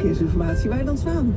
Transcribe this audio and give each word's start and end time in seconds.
verkeersinformatie. 0.00 0.68
Waar 0.68 0.84
dan 0.84 0.98
staan? 0.98 1.34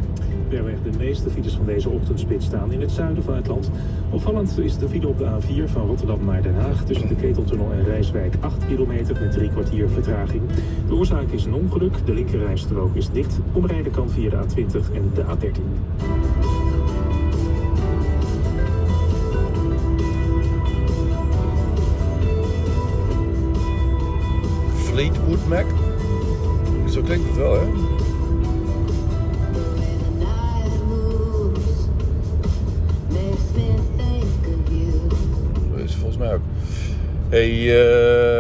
Verweg 0.49 0.75
de 0.83 0.97
meeste 0.97 1.29
files 1.29 1.53
van 1.53 1.65
deze 1.65 1.89
ochtendspits 1.89 2.45
staan 2.45 2.71
in 2.71 2.81
het 2.81 2.91
zuiden 2.91 3.23
van 3.23 3.35
het 3.35 3.47
land. 3.47 3.69
Opvallend 4.09 4.59
is 4.59 4.77
de 4.77 4.89
file 4.89 5.07
op 5.07 5.17
de 5.17 5.25
A4 5.25 5.71
van 5.71 5.87
Rotterdam 5.87 6.25
naar 6.25 6.41
Den 6.41 6.55
Haag... 6.55 6.85
tussen 6.85 7.07
de 7.07 7.15
Keteltunnel 7.15 7.71
en 7.71 7.83
Rijswijk 7.83 8.35
8 8.39 8.65
kilometer 8.67 9.21
met 9.21 9.31
drie 9.31 9.49
kwartier 9.49 9.89
vertraging. 9.89 10.41
De 10.87 10.93
oorzaak 10.93 11.31
is 11.31 11.45
een 11.45 11.53
ongeluk. 11.53 12.05
De 12.05 12.13
linkerrijstrook 12.13 12.95
is 12.95 13.09
dicht. 13.11 13.39
Omrijden 13.53 13.91
kan 13.91 14.09
via 14.09 14.29
de 14.29 14.37
A20 14.37 14.93
en 14.93 15.11
de 15.13 15.23
A13. 15.23 15.61
Fleetwood 24.75 25.47
Mac. 25.47 25.65
Zo 26.89 27.01
klinkt 27.01 27.27
het 27.27 27.37
wel, 27.37 27.53
hè? 27.53 27.92
Hey 37.33 37.51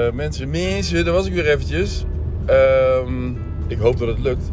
eh, 0.07 0.13
mensen, 0.13 0.49
mensen, 0.49 1.05
daar 1.05 1.13
was 1.13 1.25
ik 1.25 1.33
weer 1.33 1.49
eventjes. 1.49 2.05
Ehm, 2.45 3.27
ik 3.67 3.77
hoop 3.77 3.97
dat 3.97 4.07
het 4.07 4.19
lukt. 4.19 4.51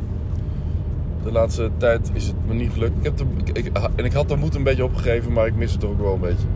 De 1.25 1.33
laatste 1.33 1.71
tijd 1.77 2.11
is 2.13 2.27
het 2.27 2.35
me 2.47 2.55
niet 2.55 2.73
gelukt. 2.73 2.93
Ik 2.99 3.05
heb 3.05 3.21
ik- 3.53 3.71
en 3.97 4.05
ik 4.05 4.13
had 4.13 4.29
de 4.29 4.37
moed 4.37 4.55
een 4.55 4.63
beetje 4.63 4.85
opgegeven, 4.85 5.33
maar 5.33 5.47
ik 5.47 5.55
mis 5.55 5.73
het 5.73 5.81
toch 5.81 5.91
ook 5.91 6.01
wel 6.01 6.15
een 6.15 6.21
beetje. 6.21 6.47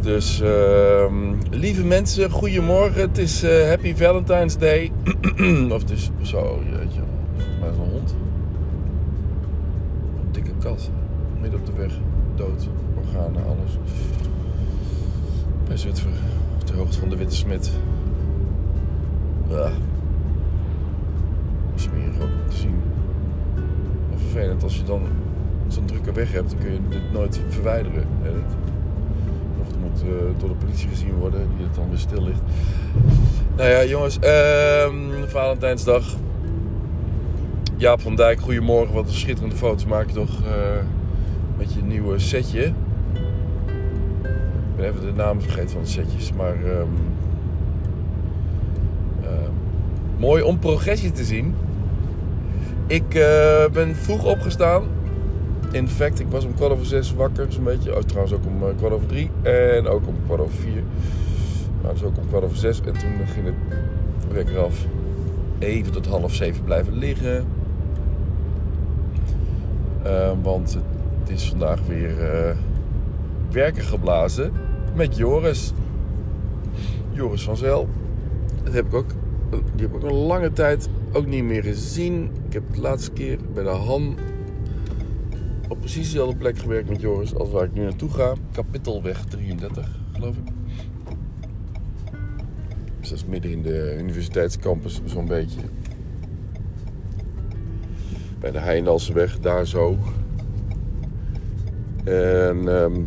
Dus 0.00 0.40
ehm, 0.40 1.34
lieve 1.50 1.84
mensen, 1.84 2.30
goedemorgen. 2.30 3.00
Het 3.00 3.18
is 3.18 3.42
eh, 3.42 3.68
Happy 3.68 3.94
Valentine's 3.94 4.58
Day. 4.58 4.92
of 5.74 5.80
het 5.80 5.90
is 5.90 6.10
zo, 6.22 6.62
jeetje. 6.64 7.00
Maar 7.60 7.70
is 7.70 7.76
een 7.76 7.90
hond. 7.90 8.14
Een 10.24 10.32
dikke 10.32 10.52
kat. 10.58 10.90
Midden 11.40 11.60
op 11.60 11.66
de 11.66 11.72
weg. 11.76 11.92
Dood. 12.34 12.68
Organen, 12.98 13.44
alles. 13.44 13.78
Bij 15.66 15.76
Zutphen. 15.76 16.12
Op 16.60 16.66
de 16.66 16.72
hoogte 16.72 16.98
van 16.98 17.08
de 17.08 17.16
Witte 17.16 17.34
Smit. 17.34 17.70
Ja. 19.48 19.70
Smerig 21.74 22.14
ook 22.14 22.22
om 22.22 22.50
te 22.50 22.56
zien. 22.56 22.80
Wel 24.08 24.18
vervelend 24.18 24.62
als 24.62 24.76
je 24.76 24.82
dan 24.82 25.02
zo'n 25.68 25.84
drukke 25.84 26.12
weg 26.12 26.32
hebt, 26.32 26.50
dan 26.50 26.58
kun 26.58 26.72
je 26.72 26.78
dit 26.88 27.12
nooit 27.12 27.40
verwijderen. 27.48 28.04
Of 29.60 29.66
het 29.66 29.80
moet 29.80 30.02
eh, 30.02 30.40
door 30.40 30.48
de 30.48 30.54
politie 30.54 30.88
gezien 30.88 31.14
worden, 31.14 31.48
die 31.56 31.66
het 31.66 31.74
dan 31.74 31.88
weer 31.88 31.98
stil 31.98 32.22
ligt. 32.22 32.40
Nou 33.56 33.70
ja, 33.70 33.84
jongens, 33.84 34.18
ehm, 34.18 35.26
Valentijnsdag. 35.26 36.16
Jaap 37.76 38.00
van 38.00 38.16
Dijk, 38.16 38.40
goedemorgen. 38.40 38.94
Wat 38.94 39.06
een 39.06 39.14
schitterende 39.14 39.56
foto's 39.56 39.84
maak 39.84 40.06
je 40.06 40.14
toch 40.14 40.42
eh, 40.44 40.52
met 41.56 41.72
je 41.72 41.82
nieuwe 41.82 42.18
setje. 42.18 42.72
Ben 44.76 44.84
even 44.84 45.00
de 45.00 45.12
naam 45.12 45.40
vergeten 45.40 45.70
van 45.70 45.80
de 45.80 45.88
setjes, 45.88 46.32
maar 46.32 46.54
ehm, 46.54 46.88
ehm, 49.22 49.52
mooi 50.18 50.42
om 50.42 50.58
progressie 50.58 51.12
te 51.12 51.24
zien. 51.24 51.54
Ik 52.86 53.14
eh, 53.14 53.64
ben 53.72 53.94
vroeg 53.94 54.24
opgestaan. 54.24 54.84
In 55.70 55.88
fact, 55.88 56.20
ik 56.20 56.26
was 56.28 56.44
om 56.44 56.54
kwart 56.54 56.72
over 56.72 56.86
zes 56.86 57.14
wakker, 57.14 57.46
zo'n 57.48 57.64
beetje. 57.64 57.96
Oh, 57.96 58.02
trouwens 58.02 58.34
ook 58.34 58.46
om 58.46 58.62
eh, 58.62 58.76
kwart 58.76 58.92
over 58.92 59.06
drie 59.06 59.30
en 59.42 59.86
ook 59.86 60.06
om 60.06 60.14
kwart 60.24 60.40
over 60.40 60.54
vier. 60.54 60.82
Maar 61.82 61.92
dus 61.92 62.02
ook 62.02 62.16
om 62.16 62.28
kwart 62.28 62.44
over 62.44 62.56
zes. 62.56 62.80
En 62.80 62.92
toen 62.92 63.26
ging 63.34 63.46
het 63.46 63.54
wekker 64.32 64.58
af. 64.58 64.86
Even 65.58 65.92
tot 65.92 66.06
half 66.06 66.34
zeven 66.34 66.64
blijven 66.64 66.92
liggen. 66.98 67.46
Eh, 70.02 70.30
want 70.42 70.78
het 71.20 71.30
is 71.30 71.48
vandaag 71.48 71.80
weer 71.86 72.20
eh, 72.20 72.56
werken 73.50 73.82
geblazen 73.82 74.52
met 74.96 75.16
Joris. 75.16 75.72
Joris 77.12 77.42
van 77.42 77.56
Zel. 77.56 77.88
Dat 78.64 78.72
heb 78.72 78.86
ik 78.86 78.94
ook, 78.94 79.10
die 79.50 79.86
heb 79.86 79.90
ik 79.90 79.94
ook 79.94 80.10
een 80.10 80.16
lange 80.16 80.52
tijd 80.52 80.88
ook 81.12 81.26
niet 81.26 81.44
meer 81.44 81.62
gezien. 81.62 82.30
Ik 82.46 82.52
heb 82.52 82.62
de 82.74 82.80
laatste 82.80 83.10
keer 83.10 83.38
bij 83.54 83.62
de 83.62 83.68
Han 83.68 84.18
op 85.68 85.78
precies 85.78 86.10
dezelfde 86.10 86.36
plek 86.36 86.58
gewerkt 86.58 86.88
met 86.88 87.00
Joris 87.00 87.34
als 87.34 87.50
waar 87.50 87.64
ik 87.64 87.72
nu 87.72 87.82
naartoe 87.82 88.10
ga. 88.10 88.34
Kapittelweg 88.52 89.24
33, 89.24 89.98
geloof 90.12 90.36
ik. 90.36 90.44
Dus 93.00 93.08
dat 93.08 93.18
is 93.18 93.24
midden 93.24 93.50
in 93.50 93.62
de 93.62 93.96
universiteitscampus, 93.98 95.00
zo'n 95.04 95.26
beetje. 95.26 95.60
Bij 98.38 98.50
de 98.50 98.58
Heindalseweg, 98.58 99.38
daar 99.38 99.66
zo. 99.66 99.98
En... 102.04 102.68
ehm, 102.68 103.02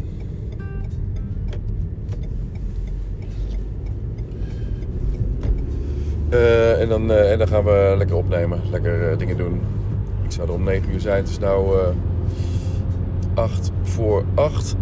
eh, 6.40 6.82
en, 6.82 6.90
dan, 6.90 7.12
eh, 7.12 7.32
en 7.32 7.38
dan 7.38 7.48
gaan 7.48 7.64
we 7.64 7.94
lekker 7.98 8.16
opnemen, 8.16 8.62
lekker 8.72 9.10
eh, 9.10 9.18
dingen 9.18 9.38
doen. 9.38 9.62
Ik 10.24 10.32
zou 10.32 10.48
er 10.48 10.54
om 10.54 10.64
9 10.64 10.94
uur 10.94 11.00
zijn. 11.00 11.18
Het 11.18 11.30
is 11.30 11.40
eh 11.40 11.88
8 13.34 13.72
voor 13.82 14.24
8. 14.34 14.76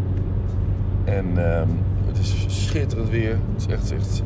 En 1.04 1.26
ehm, 1.52 1.68
het 2.06 2.18
is 2.18 2.46
schitterend 2.48 3.10
weer. 3.10 3.40
Het 3.54 3.68
is 3.68 3.74
echt, 3.74 3.94
echt 3.94 4.24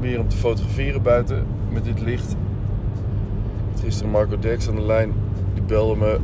weer 0.00 0.20
om 0.20 0.28
te 0.28 0.36
fotograferen 0.36 1.02
buiten 1.02 1.46
met 1.70 1.84
dit 1.84 2.00
licht. 2.00 2.36
Gisteren 3.80 4.10
Marco 4.10 4.38
Dex 4.38 4.68
aan 4.68 4.76
de 4.76 4.86
lijn. 4.86 5.12
Die 5.54 5.62
belde 5.62 5.96
me 5.96 6.18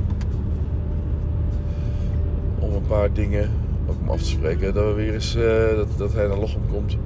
om 2.59 2.75
een 2.75 2.87
paar 2.87 3.13
dingen 3.13 3.51
ook 3.87 3.97
om 4.01 4.11
af 4.11 4.19
te 4.19 4.29
spreken. 4.29 4.75
Dat, 4.75 4.85
we 4.85 4.93
weer 4.93 5.15
eens, 5.15 5.37
dat, 5.77 5.89
dat 5.97 6.13
hij 6.13 6.27
naar 6.27 6.39
Lochem 6.39 6.67
komt. 6.73 6.97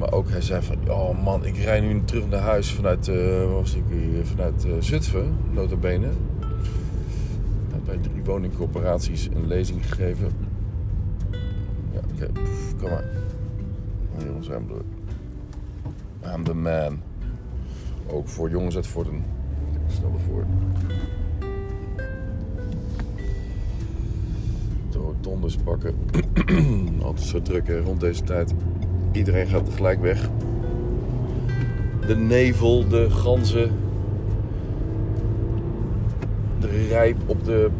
Maar 0.00 0.12
ook 0.12 0.30
hij 0.30 0.40
zei 0.40 0.62
van, 0.62 0.90
oh 0.90 1.24
man, 1.24 1.44
ik 1.44 1.56
rij 1.56 1.80
nu 1.80 2.04
terug 2.04 2.28
naar 2.28 2.40
huis 2.40 2.72
vanuit, 2.72 3.06
waar 3.06 3.52
was 3.52 3.74
ik 3.74 3.84
vanuit 4.22 4.64
eh, 4.64 4.72
Zutphen, 4.78 5.36
nota 5.50 5.76
bene. 5.76 6.06
Ik 6.06 7.72
heb 7.72 7.84
bij 7.84 7.96
drie 7.96 8.24
woningcorporaties 8.24 9.28
een 9.34 9.46
lezing 9.46 9.88
gegeven. 9.88 10.30
Ja, 11.92 12.00
oké, 12.12 12.32
pff, 12.32 12.76
kom 12.76 12.90
maar. 12.90 13.04
Jongens, 14.26 14.48
I'm 14.48 14.66
the, 14.66 14.80
I'm 16.34 16.44
the 16.44 16.54
man. 16.54 17.00
Ook 18.06 18.28
voor 18.28 18.50
jongens 18.50 18.76
uit 18.76 18.86
Vorden. 18.86 19.24
Stel 19.86 20.12
ervoor. 20.12 20.44
De 24.90 24.98
rotondes 24.98 25.56
pakken. 25.56 25.94
Altijd 27.02 27.26
zo 27.26 27.42
druk 27.42 27.68
rond 27.84 28.00
deze 28.00 28.22
tijd. 28.22 28.54
Iedereen 29.12 29.46
gaat 29.46 29.64
tegelijk 29.64 30.00
weg. 30.00 30.28
De 32.06 32.16
nevel, 32.16 32.88
de 32.88 33.10
ganzen. 33.10 33.70
De 36.60 36.86
rijp 36.88 37.16
op 37.26 37.44
de. 37.44 37.70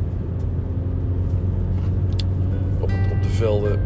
Op, 2.81 2.91
op 3.13 3.23
de 3.23 3.29
velden. 3.29 3.81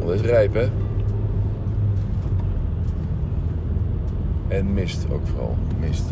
Dat 0.00 0.14
is 0.14 0.20
rijp, 0.20 0.54
hè? 0.54 0.68
En 4.48 4.74
mist 4.74 5.06
ook 5.10 5.26
vooral. 5.26 5.56
Mist. 5.80 6.04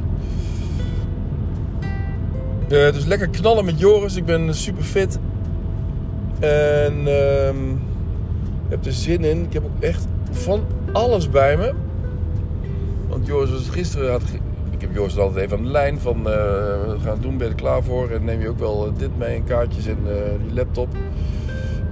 Eh, 2.69 2.93
dus 2.93 3.05
lekker 3.05 3.29
knallen 3.29 3.65
met 3.65 3.79
Joris. 3.79 4.17
Ik 4.17 4.25
ben 4.25 4.55
super 4.55 4.83
fit. 4.83 5.19
En 6.39 7.07
ehm, 7.07 7.57
heb 8.69 8.85
er 8.85 8.93
zin 8.93 9.25
in. 9.25 9.43
Ik 9.43 9.53
heb 9.53 9.65
ook 9.65 9.83
echt 9.83 10.07
van 10.31 10.65
alles 10.93 11.31
bij 11.31 11.57
me. 11.57 11.73
Want 13.09 13.27
Joris 13.27 13.51
was 13.51 13.69
gisteren... 13.69 14.11
Had, 14.11 14.23
ik 14.71 14.81
heb 14.81 14.95
Joris 14.95 15.19
altijd 15.19 15.45
even 15.45 15.59
aan 15.59 15.65
de 15.65 15.71
lijn 15.71 16.01
van... 16.01 16.17
eh, 16.17 16.25
we 16.25 16.97
gaan 17.03 17.19
doen, 17.21 17.37
ben 17.37 17.47
je 17.47 17.53
er 17.53 17.61
klaar 17.61 17.83
voor? 17.83 18.11
En 18.11 18.25
neem 18.25 18.41
je 18.41 18.49
ook 18.49 18.59
wel 18.59 18.87
eh, 18.87 18.93
dit 18.97 19.19
mee 19.19 19.35
en 19.35 19.45
kaartjes 19.45 19.87
en 19.87 19.99
eh, 20.07 20.15
die 20.45 20.55
laptop. 20.55 20.89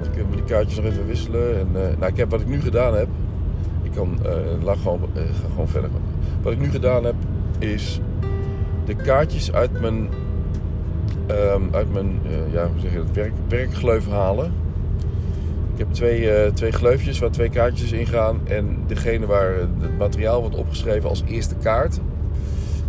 Dan 0.03 0.13
kunnen 0.13 0.31
we 0.31 0.37
die 0.37 0.45
kaartjes 0.45 0.77
nog 0.77 0.85
even 0.85 1.07
wisselen. 1.07 1.59
En, 1.59 1.69
nou, 1.73 2.13
ik 2.13 2.17
heb 2.17 2.31
wat 2.31 2.41
ik 2.41 2.47
nu 2.47 2.61
gedaan 2.61 2.95
heb... 2.95 3.09
Ik 3.83 3.91
kan... 3.91 4.19
laat 4.63 4.79
gewoon, 4.83 5.01
ga 5.15 5.49
gewoon 5.51 5.69
verder. 5.69 5.91
Wat 6.43 6.53
ik 6.53 6.61
nu 6.61 6.71
gedaan 6.71 7.05
heb, 7.05 7.15
is... 7.59 8.01
De 8.85 8.95
kaartjes 8.95 9.53
uit 9.53 9.81
mijn... 9.81 10.09
ehm, 11.27 11.63
uit 11.71 11.93
mijn, 11.93 12.21
ja, 12.53 12.67
hoe 12.67 12.81
zeg 12.81 12.93
je 12.93 12.99
dat, 12.99 13.11
werk, 13.13 13.33
werkgleuf 13.49 14.09
halen. 14.09 14.53
Ik 15.75 15.81
heb 15.81 15.93
twee, 15.93 16.31
eh, 16.31 16.53
twee 16.53 16.73
gleufjes 16.73 17.19
waar 17.19 17.31
twee 17.31 17.49
kaartjes 17.49 17.93
in 17.93 18.07
gaan. 18.07 18.41
En 18.49 18.79
degene 18.87 19.27
waar 19.27 19.55
het 19.55 19.99
materiaal 19.99 20.41
wordt 20.41 20.57
opgeschreven 20.57 21.09
als 21.09 21.23
eerste 21.27 21.55
kaart. 21.55 22.01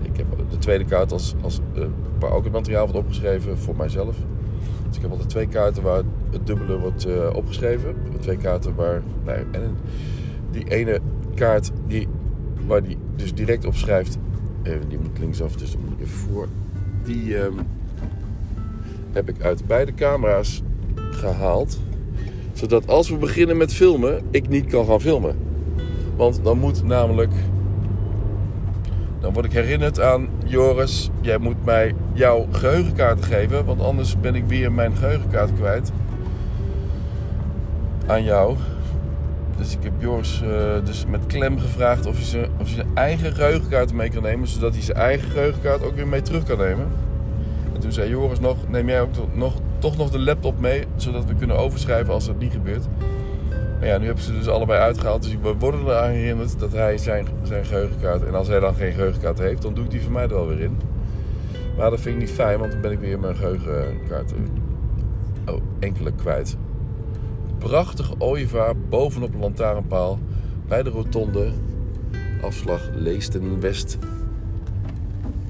Ik 0.02 0.18
heb 0.18 0.26
de 0.50 0.58
tweede 0.58 0.86
kaart 0.86 1.12
als, 1.12 1.36
als, 1.42 1.60
eh, 1.74 1.84
waar 2.20 2.32
ook 2.32 2.44
het 2.44 2.54
materiaal 2.54 2.84
wordt 2.84 3.00
opgeschreven 3.00 3.58
voor 3.58 3.76
mijzelf. 3.76 4.16
Dus 4.88 4.96
ik 4.96 5.02
heb 5.02 5.12
altijd 5.12 5.30
twee 5.30 5.48
kaarten 5.48 5.84
waar 5.84 6.02
het 6.32 6.48
dubbele 6.48 6.80
wordt 6.80 7.06
eh, 7.06 7.30
opgeschreven. 7.34 7.96
Twee 8.20 8.38
kaarten 8.38 8.76
waar... 8.76 9.02
Nee, 9.26 9.44
en 9.52 9.78
die 10.52 10.70
ene 10.70 11.00
kaart 11.36 11.72
die, 11.88 12.08
waar 12.68 12.84
die 12.84 12.98
dus 13.16 13.34
direct 13.34 13.66
op 13.66 13.76
schrijft 13.76 14.18
die 14.88 15.00
moet 15.00 15.20
linksaf, 15.20 15.56
dus 15.56 15.72
dan 15.72 15.82
moet 15.82 15.92
ik 15.92 16.00
even 16.00 16.18
voor. 16.18 16.48
Die 17.04 17.38
ehm, 17.38 17.54
heb 19.12 19.30
ik 19.30 19.42
uit 19.42 19.68
beide 19.68 19.94
camera's 19.94 20.62
gehaald. 20.96 21.80
Zodat 22.56 22.88
als 22.88 23.10
we 23.10 23.16
beginnen 23.16 23.58
met 23.58 23.74
filmen, 23.74 24.22
ik 24.32 24.48
niet 24.48 24.66
kan 24.66 24.86
gaan 24.86 25.02
filmen. 25.02 25.36
Want 26.16 26.44
dan 26.44 26.60
moet 26.60 26.84
namelijk. 26.84 27.32
Dan 29.20 29.34
word 29.34 29.46
ik 29.46 29.52
herinnerd 29.52 30.02
aan 30.02 30.30
Joris, 30.46 31.10
jij 31.22 31.38
moet 31.38 31.66
mij 31.66 31.96
jouw 32.14 32.48
geheugenkaart 32.52 33.26
geven. 33.26 33.66
Want 33.66 33.82
anders 33.82 34.20
ben 34.20 34.36
ik 34.36 34.44
weer 34.48 34.72
mijn 34.72 34.96
geheugenkaart 34.96 35.54
kwijt. 35.54 35.92
Aan 38.06 38.24
jou. 38.24 38.56
Dus 39.58 39.74
ik 39.74 39.84
heb 39.84 39.94
Joris 39.98 40.42
uh, 40.44 40.50
dus 40.86 41.06
met 41.06 41.26
klem 41.26 41.60
gevraagd 41.60 42.06
of 42.06 42.16
hij, 42.16 42.26
zijn, 42.26 42.50
of 42.60 42.66
hij 42.66 42.76
zijn 42.76 42.88
eigen 42.94 43.34
geheugenkaart 43.34 43.94
mee 43.94 44.10
kan 44.10 44.24
nemen. 44.24 44.48
Zodat 44.48 44.74
hij 44.74 44.84
zijn 44.84 44.98
eigen 44.98 45.30
geheugenkaart 45.30 45.84
ook 45.84 45.96
weer 45.96 46.08
mee 46.08 46.22
terug 46.22 46.44
kan 46.44 46.58
nemen. 46.58 46.88
En 47.74 47.80
toen 47.80 47.92
zei 47.92 48.10
Joris 48.10 48.40
nog, 48.40 48.58
neem 48.68 48.88
jij 48.88 49.02
ook 49.02 49.10
nog, 49.34 49.54
toch 49.80 49.98
nog 49.98 50.10
de 50.10 50.20
laptop 50.20 50.60
mee. 50.60 50.84
Zodat 50.96 51.26
we 51.26 51.36
kunnen 51.36 51.58
overschrijven 51.58 52.14
als 52.14 52.26
dat 52.26 52.40
niet 52.40 52.52
gebeurt. 52.52 52.88
Maar 53.80 53.88
ja, 53.88 53.98
nu 53.98 54.06
hebben 54.06 54.24
ze 54.24 54.32
dus 54.32 54.48
allebei 54.48 54.80
uitgehaald. 54.80 55.24
Dus 55.24 55.38
we 55.42 55.56
worden 55.60 55.82
eraan 55.82 56.12
herinnerd 56.12 56.60
dat 56.60 56.72
hij 56.72 56.98
zijn, 56.98 57.28
zijn 57.44 57.66
geheugenkaart... 57.66 58.24
En 58.24 58.36
als 58.36 58.48
hij 58.48 58.60
dan 58.60 58.76
geen 58.76 58.94
geheugenkaart 58.94 59.40
heeft, 59.40 59.62
dan 59.62 59.74
doe 59.74 59.84
ik 59.84 59.92
die 59.92 60.02
voor 60.02 60.12
mij 60.12 60.24
er 60.24 60.30
wel 60.30 60.48
weer 60.48 60.62
in. 60.62 60.78
Maar 61.78 61.90
dat 61.90 62.00
vind 62.00 62.16
ik 62.16 62.22
niet 62.22 62.32
fijn, 62.32 62.60
want 62.60 62.72
dan 62.72 62.82
ben 62.82 62.92
ik 62.92 63.00
weer 63.00 63.20
mijn 63.20 63.36
geheugenkaart... 63.36 64.34
Oh, 65.46 65.62
enkele 65.80 66.12
kwijt 66.12 66.58
prachtige 67.70 68.14
ooievaar 68.18 68.78
bovenop 68.78 69.34
een 69.34 69.40
lantaarnpaal 69.40 70.20
bij 70.68 70.84
de 70.84 70.90
rotonde. 70.90 71.52
Afslag 72.42 72.90
Leesten 72.94 73.60
West 73.60 73.98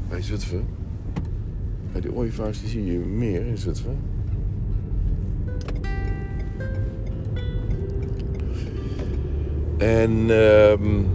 bij 0.10 0.22
Zutphen. 0.22 0.66
Bij 1.92 2.02
die 2.02 2.14
ooievaars 2.14 2.60
die 2.60 2.70
zie 2.70 2.86
je 2.86 3.00
meer 3.00 3.46
in 3.46 3.58
Zutphen. 3.58 3.98
En 9.78 10.30
um, 10.30 11.08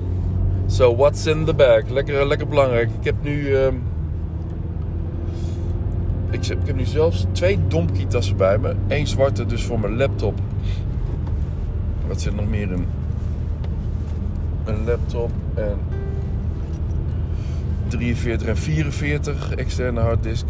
so 0.67 0.97
what's 0.97 1.27
in 1.27 1.45
the 1.45 1.55
bag? 1.55 1.89
Lekker, 1.89 2.27
lekker 2.27 2.49
belangrijk. 2.49 2.89
Ik 2.99 3.05
heb 3.05 3.15
nu 3.23 3.57
um, 3.57 3.83
ik, 6.31 6.47
heb 6.47 6.77
nu 6.77 6.85
zelfs 6.85 7.27
twee 7.33 7.59
domkitassen 7.69 8.37
bij 8.37 8.59
me. 8.59 8.75
Eén 8.89 9.07
zwarte 9.07 9.47
dus 9.47 9.65
voor 9.65 9.81
mijn 9.81 9.97
laptop 9.97 10.41
wat 12.11 12.21
zit 12.21 12.35
nog 12.35 12.49
meer 12.49 12.71
in? 12.73 12.87
Een 14.65 14.85
laptop 14.85 15.31
en 15.55 15.79
43 17.89 18.49
en 18.49 18.57
44 18.57 19.55
externe 19.55 20.01
harddisk. 20.01 20.47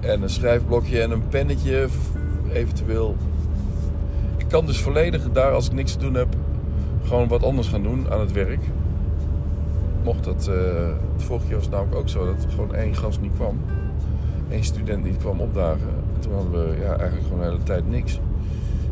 En 0.00 0.22
een 0.22 0.30
schrijfblokje 0.30 1.02
en 1.02 1.10
een 1.10 1.28
pennetje 1.28 1.88
eventueel. 2.52 3.16
Ik 4.36 4.48
kan 4.48 4.66
dus 4.66 4.80
volledig 4.80 5.32
daar 5.32 5.52
als 5.52 5.66
ik 5.66 5.72
niks 5.72 5.92
te 5.92 5.98
doen 5.98 6.14
heb 6.14 6.36
gewoon 7.08 7.28
wat 7.28 7.42
anders 7.42 7.68
gaan 7.68 7.82
doen 7.82 8.10
aan 8.10 8.20
het 8.20 8.32
werk. 8.32 8.60
Mocht 10.04 10.24
dat, 10.24 10.50
uh, 10.50 10.56
het 11.12 11.22
vorige 11.22 11.46
jaar 11.46 11.56
was 11.56 11.64
het 11.64 11.74
namelijk 11.74 11.96
ook 11.96 12.08
zo 12.08 12.26
dat 12.26 12.44
er 12.44 12.50
gewoon 12.50 12.74
één 12.74 12.94
gast 12.94 13.20
niet 13.20 13.32
kwam. 13.34 13.58
Eén 14.50 14.64
student 14.64 15.04
niet 15.04 15.16
kwam 15.16 15.40
opdagen. 15.40 15.88
En 16.14 16.20
toen 16.20 16.32
hadden 16.32 16.52
we 16.52 16.76
ja, 16.80 16.96
eigenlijk 16.96 17.22
gewoon 17.22 17.38
de 17.38 17.44
hele 17.44 17.62
tijd 17.62 17.90
niks. 17.90 18.20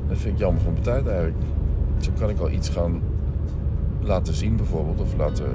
Dat 0.09 0.19
vind 0.19 0.35
ik 0.35 0.41
jammer 0.41 0.63
van 0.63 0.73
mijn 0.73 0.85
tijd 0.85 1.07
eigenlijk. 1.07 1.37
Zo 1.99 2.11
kan 2.19 2.31
ik 2.31 2.39
al 2.39 2.51
iets 2.51 2.69
gaan 2.69 3.01
laten 4.01 4.35
zien 4.35 4.57
bijvoorbeeld. 4.57 5.01
Of 5.01 5.17
laten... 5.17 5.47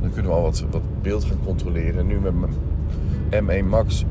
Dan 0.00 0.10
kunnen 0.10 0.30
we 0.30 0.36
al 0.36 0.42
wat, 0.42 0.64
wat 0.70 1.02
beeld 1.02 1.24
gaan 1.24 1.40
controleren. 1.44 1.98
En 1.98 2.06
nu 2.06 2.20
met 2.20 2.34
mijn 2.40 3.64
M1 3.64 3.68
Max 3.68 4.04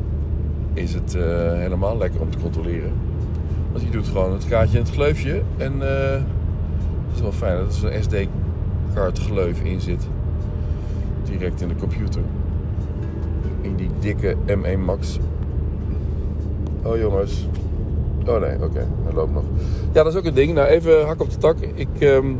is 0.73 0.93
het 0.93 1.15
uh, 1.15 1.23
helemaal 1.53 1.97
lekker 1.97 2.21
om 2.21 2.29
te 2.29 2.37
controleren. 2.37 2.91
Want 3.71 3.83
je 3.83 3.89
doet 3.89 4.07
gewoon 4.07 4.33
het 4.33 4.47
kaartje 4.47 4.77
in 4.77 4.83
het 4.83 4.93
gleufje. 4.93 5.41
En 5.57 5.73
uh, 5.75 6.21
het 7.09 7.15
is 7.15 7.21
wel 7.21 7.31
fijn 7.31 7.57
dat 7.57 7.67
er 7.67 7.73
zo'n 7.73 8.03
SD-kaart 8.03 9.19
gleuf 9.19 9.61
in 9.61 9.81
zit. 9.81 10.07
Direct 11.23 11.61
in 11.61 11.67
de 11.67 11.75
computer. 11.75 12.21
In 13.61 13.75
die 13.75 13.89
dikke 13.99 14.35
M1 14.47 14.79
Max. 14.85 15.19
Oh 16.83 16.97
jongens, 16.97 17.47
Oh 18.29 18.39
nee, 18.39 18.63
oké, 18.63 18.87
hij 19.03 19.13
loopt 19.13 19.33
nog. 19.33 19.43
Ja, 19.93 20.03
dat 20.03 20.13
is 20.13 20.19
ook 20.19 20.25
een 20.25 20.33
ding. 20.33 20.53
Nou, 20.53 20.67
even 20.67 21.05
hak 21.05 21.21
op 21.21 21.29
de 21.29 21.37
tak. 21.37 21.57
Ik, 21.73 21.87
um, 21.99 22.39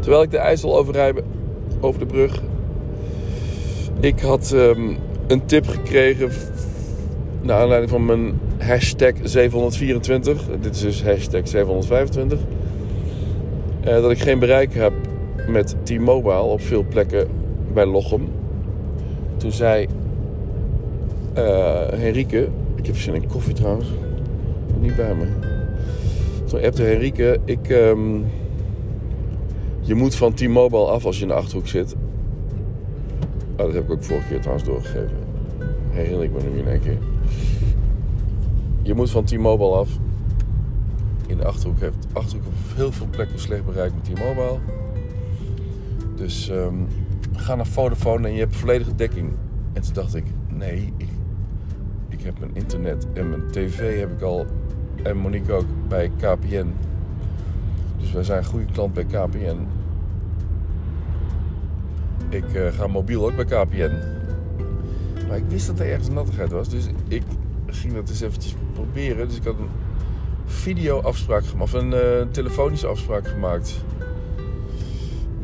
terwijl 0.00 0.22
ik 0.22 0.30
de 0.30 0.38
IJssel 0.38 0.78
overrijd 0.78 1.22
over 1.80 2.00
de 2.00 2.06
brug. 2.06 2.42
Ik 4.00 4.20
had 4.20 4.50
um, 4.54 4.96
een 5.26 5.46
tip 5.46 5.68
gekregen. 5.68 6.30
Naar 7.42 7.60
aanleiding 7.60 7.90
van 7.90 8.04
mijn 8.04 8.40
hashtag 8.58 9.12
724. 9.22 10.42
Dit 10.60 10.74
is 10.74 10.80
dus 10.80 11.04
hashtag 11.04 11.48
725. 11.48 12.38
Uh, 13.80 13.86
dat 13.86 14.10
ik 14.10 14.18
geen 14.18 14.38
bereik 14.38 14.74
heb 14.74 14.92
met 15.48 15.76
T-Mobile 15.82 16.42
op 16.42 16.60
veel 16.60 16.84
plekken 16.88 17.28
bij 17.72 17.86
Lochem. 17.86 18.28
Toen 19.36 19.52
zei 19.52 19.86
uh, 21.36 21.88
Henrike, 21.88 22.48
ik 22.74 22.86
heb 22.86 22.96
zin 22.96 23.14
in 23.14 23.26
koffie 23.26 23.54
trouwens. 23.54 23.88
Niet 24.80 24.96
bij 24.96 25.14
me. 25.14 25.26
Toen 26.44 26.62
appte 26.62 26.82
Henrike, 26.82 27.38
ik... 27.44 27.70
Um, 27.70 28.24
je 29.80 29.94
moet 29.94 30.14
van 30.14 30.34
T-Mobile 30.34 30.86
af 30.86 31.04
als 31.04 31.16
je 31.16 31.22
in 31.22 31.28
de 31.28 31.34
Achterhoek 31.34 31.66
zit. 31.66 31.96
Oh, 33.50 33.56
dat 33.56 33.74
heb 33.74 33.84
ik 33.84 33.90
ook 33.90 34.04
vorige 34.04 34.28
keer 34.28 34.40
trouwens 34.40 34.68
doorgegeven. 34.68 35.16
Herinner 35.90 36.22
ik 36.22 36.32
me 36.32 36.38
nu 36.52 36.58
in 36.58 36.68
één 36.68 36.80
keer. 36.80 36.98
Je 38.82 38.94
moet 38.94 39.10
van 39.10 39.24
T-Mobile 39.24 39.70
af. 39.70 39.88
In 41.30 41.36
de 41.36 41.44
Achterhoek 41.44 41.80
heeft 41.80 42.06
Achterhoek 42.12 42.46
op 42.46 42.52
heel 42.76 42.92
veel 42.92 43.06
plekken 43.10 43.38
slecht 43.38 43.64
bereik 43.64 43.92
met 43.94 44.04
T-Mobile. 44.04 44.58
Dus 46.16 46.48
um, 46.48 46.86
ga 47.32 47.54
naar 47.54 47.66
Vodafone 47.66 48.28
en 48.28 48.34
je 48.34 48.40
hebt 48.40 48.56
volledige 48.56 48.94
dekking. 48.94 49.32
En 49.72 49.82
toen 49.82 49.92
dacht 49.92 50.14
ik, 50.14 50.24
nee, 50.48 50.92
ik 50.96 51.08
ik 52.08 52.22
heb 52.22 52.38
mijn 52.38 52.54
internet 52.54 53.06
en 53.12 53.28
mijn 53.28 53.50
tv 53.50 53.98
heb 53.98 54.12
ik 54.12 54.22
al. 54.22 54.46
En 55.02 55.16
Monique 55.16 55.52
ook 55.52 55.66
bij 55.88 56.10
KPN. 56.16 56.66
Dus 57.98 58.12
wij 58.12 58.22
zijn 58.22 58.38
een 58.38 58.44
goede 58.44 58.72
klant 58.72 58.92
bij 58.92 59.04
KPN. 59.04 59.66
Ik 62.28 62.54
uh, 62.54 62.72
ga 62.72 62.86
mobiel 62.86 63.24
ook 63.24 63.36
bij 63.36 63.44
KPN. 63.44 63.92
Maar 65.28 65.36
ik 65.36 65.44
wist 65.48 65.66
dat 65.66 65.80
er 65.80 65.86
ergens 65.86 66.08
nattigheid 66.08 66.50
was. 66.50 66.68
Dus 66.68 66.86
ik 67.08 67.22
ging 67.66 67.94
dat 67.94 68.08
eens 68.08 68.20
eventjes 68.20 68.54
proberen. 68.72 69.28
Dus 69.28 69.36
ik 69.36 69.44
had 69.44 69.58
een 69.58 69.68
videoafspraak 70.60 71.46
gemaakt. 71.46 71.74
Of 71.74 71.80
een 71.80 71.92
uh, 71.92 72.00
telefonische 72.30 72.86
afspraak 72.86 73.28
gemaakt. 73.28 73.84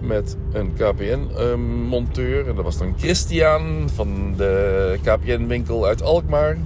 Met 0.01 0.37
een 0.53 0.73
KPN-monteur. 0.75 2.39
Ehm, 2.39 2.49
en 2.49 2.55
dat 2.55 2.65
was 2.65 2.79
dan 2.79 2.95
Christian 2.99 3.89
van 3.95 4.35
de 4.37 4.99
KPN-winkel 5.03 5.87
uit 5.87 6.03
Alkmaar. 6.03 6.59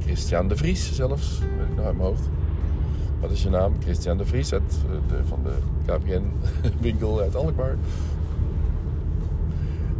Christian 0.00 0.48
de 0.48 0.56
Vries 0.56 0.94
zelfs, 0.94 1.38
weet 1.38 1.68
ik 1.68 1.76
nog 1.76 1.84
uit 1.84 1.96
mijn 1.96 2.08
hoofd. 2.08 2.28
Wat 3.20 3.30
is 3.30 3.42
je 3.42 3.50
naam? 3.50 3.74
Christian 3.82 4.16
de 4.16 4.26
Vries 4.26 4.52
uit 4.52 4.78
eh, 4.86 5.08
de, 5.08 5.24
van 5.28 5.40
de 5.42 5.52
KPN-winkel 5.86 7.20
uit 7.24 7.36
Alkmaar. 7.36 7.76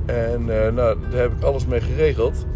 En 0.06 0.40
uh, 0.40 0.68
nou, 0.72 0.98
daar 1.10 1.20
heb 1.20 1.32
ik 1.32 1.42
alles 1.42 1.66
mee 1.66 1.80
geregeld. 1.80 2.46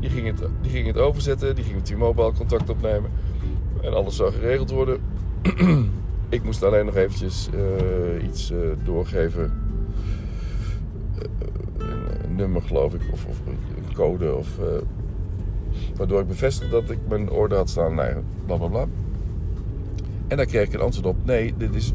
Die 0.00 0.10
ging 0.10 0.26
het, 0.26 0.48
die 0.60 0.70
ging 0.70 0.86
het 0.86 0.98
overzetten, 0.98 1.54
die 1.54 1.64
ging 1.64 1.76
met 1.76 1.84
T-Mobile 1.84 2.32
contact 2.32 2.70
opnemen. 2.70 3.10
En 3.82 3.94
alles 3.94 4.16
zou 4.16 4.32
geregeld 4.32 4.70
worden. 4.70 5.00
ik 6.28 6.44
moest 6.44 6.62
alleen 6.62 6.84
nog 6.84 6.96
eventjes 6.96 7.48
uh, 7.54 8.24
iets 8.24 8.50
uh, 8.50 8.58
doorgeven. 8.84 9.52
Een, 11.78 12.24
een, 12.24 12.34
nummer 12.36 12.62
geloof 12.62 12.94
ik, 12.94 13.00
of, 13.12 13.24
een 13.24 13.94
code. 13.94 14.34
Of, 14.34 14.48
waardoor 15.96 16.20
ik 16.20 16.26
bevestigde 16.26 16.80
dat 16.80 16.90
ik 16.90 16.98
mijn 17.08 17.30
orde 17.30 17.54
had 17.54 17.70
staan. 17.70 17.94
Nee, 17.94 18.14
bla. 18.46 18.86
En 20.28 20.36
daar 20.36 20.46
kreeg 20.46 20.66
ik 20.66 20.72
een 20.72 20.80
antwoord 20.80 21.06
op. 21.06 21.16
Nee, 21.24 21.54
dit 21.56 21.74
is 21.74 21.92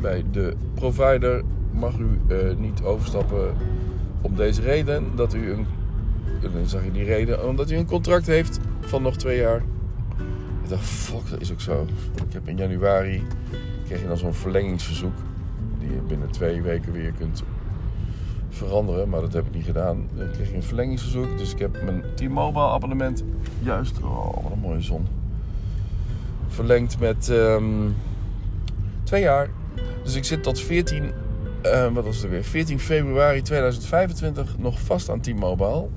bij 0.00 0.24
de 0.32 0.54
provider 0.74 1.42
mag 1.70 1.98
u 1.98 2.34
niet 2.58 2.82
overstappen 2.82 3.54
om 4.20 4.36
deze 4.36 4.62
reden. 4.62 5.04
Dat 5.14 5.34
u 5.34 5.50
een. 5.50 5.66
Dan 6.40 6.66
zag 6.66 6.84
je 6.84 6.92
die 6.92 7.04
reden. 7.04 7.48
Omdat 7.48 7.70
u 7.70 7.76
een 7.76 7.86
contract 7.86 8.26
heeft 8.26 8.58
van 8.80 9.02
nog 9.02 9.16
twee 9.16 9.38
jaar. 9.38 9.62
Ik 10.68 10.74
dacht, 10.74 10.86
fuck, 10.86 11.30
dat 11.30 11.40
is 11.40 11.52
ook 11.52 11.60
zo. 11.60 11.86
Ik 12.26 12.32
heb 12.32 12.48
in 12.48 12.56
januari. 12.56 13.22
kreeg 13.86 14.00
je 14.00 14.06
dan 14.06 14.16
zo'n 14.16 14.34
verlengingsverzoek. 14.34 15.16
Die 15.78 15.90
je 15.90 16.00
binnen 16.06 16.30
twee 16.30 16.62
weken 16.62 16.92
weer 16.92 17.12
kunt 17.12 17.42
veranderen, 18.48 19.08
maar 19.08 19.20
dat 19.20 19.32
heb 19.32 19.46
ik 19.46 19.54
niet 19.54 19.64
gedaan. 19.64 20.08
Ik 20.16 20.32
kreeg 20.32 20.52
een 20.52 20.62
verlengingsverzoek, 20.62 21.38
dus 21.38 21.52
ik 21.52 21.58
heb 21.58 21.82
mijn 21.82 22.02
T-Mobile 22.14 22.68
abonnement 22.68 23.24
juist, 23.62 24.02
oh 24.02 24.42
wat 24.42 24.52
een 24.52 24.58
mooie 24.58 24.80
zon, 24.80 25.06
verlengd 26.48 26.98
met 26.98 27.28
um, 27.28 27.94
twee 29.02 29.22
jaar. 29.22 29.50
Dus 30.02 30.14
ik 30.14 30.24
zit 30.24 30.42
tot 30.42 30.60
14 30.60 31.12
eh, 31.62 31.92
wat 31.92 32.04
was 32.04 32.16
het 32.16 32.30
weer? 32.30 32.44
14 32.44 32.80
februari 32.80 33.42
2025 33.42 34.58
nog 34.58 34.80
vast 34.80 35.10
aan 35.10 35.20
T-Mobile. 35.20 35.88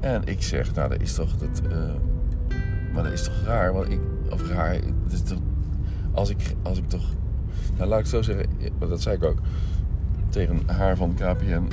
En 0.00 0.22
ik 0.24 0.42
zeg, 0.42 0.74
nou 0.74 0.88
dat 0.88 1.00
is 1.00 1.14
toch, 1.14 1.36
dat, 1.36 1.62
eh, 1.70 1.78
maar 2.92 3.02
dat 3.02 3.12
is 3.12 3.24
toch 3.24 3.42
raar, 3.44 3.72
want 3.72 3.90
ik, 3.90 4.00
of 4.30 4.48
raar, 4.48 4.72
het 4.72 5.12
is 5.12 5.22
toch, 5.22 5.38
als 6.12 6.30
ik, 6.30 6.54
als 6.62 6.78
ik 6.78 6.88
toch, 6.88 7.04
nou 7.76 7.88
laat 7.88 8.00
ik 8.00 8.06
zo 8.06 8.22
zeggen, 8.22 8.46
dat 8.78 9.02
zei 9.02 9.16
ik 9.16 9.24
ook 9.24 9.38
tegen 10.28 10.60
haar 10.66 10.96
van 10.96 11.14
KPN, 11.14 11.68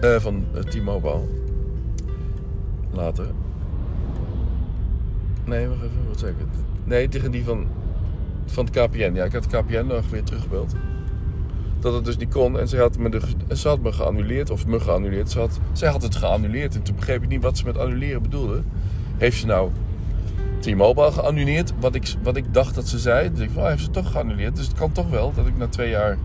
eh, 0.00 0.16
van 0.16 0.44
T-Mobile, 0.68 1.22
later. 2.90 3.26
Nee, 5.44 5.68
wacht 5.68 5.82
even, 5.82 6.08
wat 6.08 6.18
zeg 6.18 6.30
ik? 6.30 6.36
Nee, 6.84 7.08
tegen 7.08 7.30
die 7.30 7.44
van, 7.44 7.66
van 8.46 8.64
het 8.64 8.74
KPN. 8.74 9.12
Ja, 9.14 9.24
ik 9.24 9.32
had 9.32 9.46
KPN 9.46 9.86
nog 9.86 10.10
weer 10.10 10.24
teruggebeld 10.24 10.74
dat 11.86 11.94
het 11.94 12.04
dus 12.04 12.16
niet 12.16 12.32
kon. 12.32 12.58
En 12.58 12.68
ze 12.68 12.78
had 12.78 12.98
me, 12.98 13.08
de, 13.08 13.20
ze 13.54 13.68
had 13.68 13.80
me 13.80 13.92
geannuleerd, 13.92 14.50
of 14.50 14.66
me 14.66 14.80
geannuleerd. 14.80 15.30
Ze 15.30 15.38
had, 15.38 15.60
zij 15.72 15.90
had 15.90 16.02
het 16.02 16.16
geannuleerd. 16.16 16.74
En 16.74 16.82
toen 16.82 16.94
begreep 16.94 17.22
ik 17.22 17.28
niet 17.28 17.42
wat 17.42 17.58
ze 17.58 17.64
met 17.64 17.78
annuleren 17.78 18.22
bedoelde. 18.22 18.62
Heeft 19.16 19.38
ze 19.38 19.46
nou 19.46 19.70
T-Mobile 20.60 21.12
geannuleerd? 21.12 21.72
Wat 21.80 21.94
ik, 21.94 22.14
wat 22.22 22.36
ik 22.36 22.54
dacht 22.54 22.74
dat 22.74 22.88
ze 22.88 22.98
zei. 22.98 23.32
Dus 23.32 23.40
ik 23.40 23.50
van, 23.50 23.62
oh, 23.62 23.68
heeft 23.68 23.82
ze 23.82 23.90
toch 23.90 24.10
geannuleerd. 24.10 24.56
Dus 24.56 24.66
het 24.66 24.76
kan 24.76 24.92
toch 24.92 25.10
wel 25.10 25.32
dat 25.32 25.46
ik 25.46 25.56
na 25.56 25.66
twee 25.68 25.90
jaar... 25.90 26.16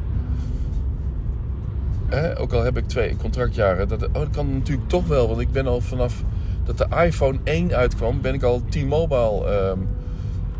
Hè, 2.07 2.39
ook 2.39 2.53
al 2.53 2.63
heb 2.63 2.77
ik 2.77 2.87
twee 2.87 3.15
contractjaren. 3.15 3.87
Dat, 3.87 4.07
oh, 4.13 4.31
kan 4.31 4.53
natuurlijk 4.53 4.89
toch 4.89 5.07
wel. 5.07 5.27
Want 5.27 5.39
ik 5.39 5.51
ben 5.51 5.67
al 5.67 5.81
vanaf 5.81 6.23
dat 6.63 6.77
de 6.77 6.87
iPhone 7.05 7.39
1 7.43 7.73
uitkwam... 7.73 8.21
ben 8.21 8.33
ik 8.33 8.43
al 8.43 8.61
T-Mobile 8.69 9.69
um, 9.71 9.87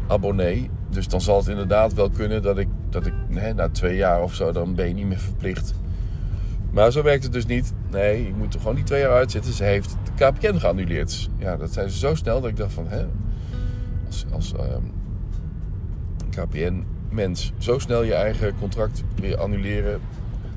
abonnee. 0.08 0.70
Dus 0.90 1.08
dan 1.08 1.22
zal 1.22 1.38
het 1.38 1.48
inderdaad 1.48 1.94
wel 1.94 2.10
kunnen 2.10 2.42
dat 2.42 2.58
ik, 2.58 2.68
dat 2.90 3.06
ik 3.06 3.13
hè, 3.30 3.54
na 3.54 3.70
twee 3.70 3.96
jaar 3.96 4.22
of 4.24 4.34
zo, 4.34 4.51
dan 4.51 4.75
ben 4.75 4.88
je 4.88 4.94
niet 4.94 5.06
meer 5.06 5.20
verplicht. 5.20 5.74
Maar 6.72 6.92
zo 6.92 7.04
werkt 7.04 7.24
het 7.24 7.34
dus 7.34 7.46
niet. 7.46 7.74
Nee, 7.92 8.25
je 8.25 8.34
moet 8.34 8.54
er 8.54 8.60
gewoon 8.60 8.75
die 8.75 8.84
twee 8.84 9.01
jaar 9.01 9.13
uitzitten. 9.13 9.54
Ze 9.54 9.63
heeft 9.63 9.96
de 10.04 10.25
KPN 10.25 10.58
geannuleerd. 10.58 11.30
Ja, 11.38 11.58
dat 11.58 11.74
zijn 11.74 11.90
ze 11.90 11.98
zo 11.98 12.16
snel 12.16 12.42
dat 12.42 12.50
ik 12.50 12.58
dacht 12.58 12.74
van, 12.74 12.88
hè, 12.88 13.06
als, 14.32 14.53
ehm, 14.53 14.84
KPN-mens 16.30 17.51
zo 17.58 17.80
snel 17.80 18.03
je 18.03 18.13
eigen 18.13 18.58
contract 18.60 19.03
weer 19.15 19.38
annuleren, 19.38 20.01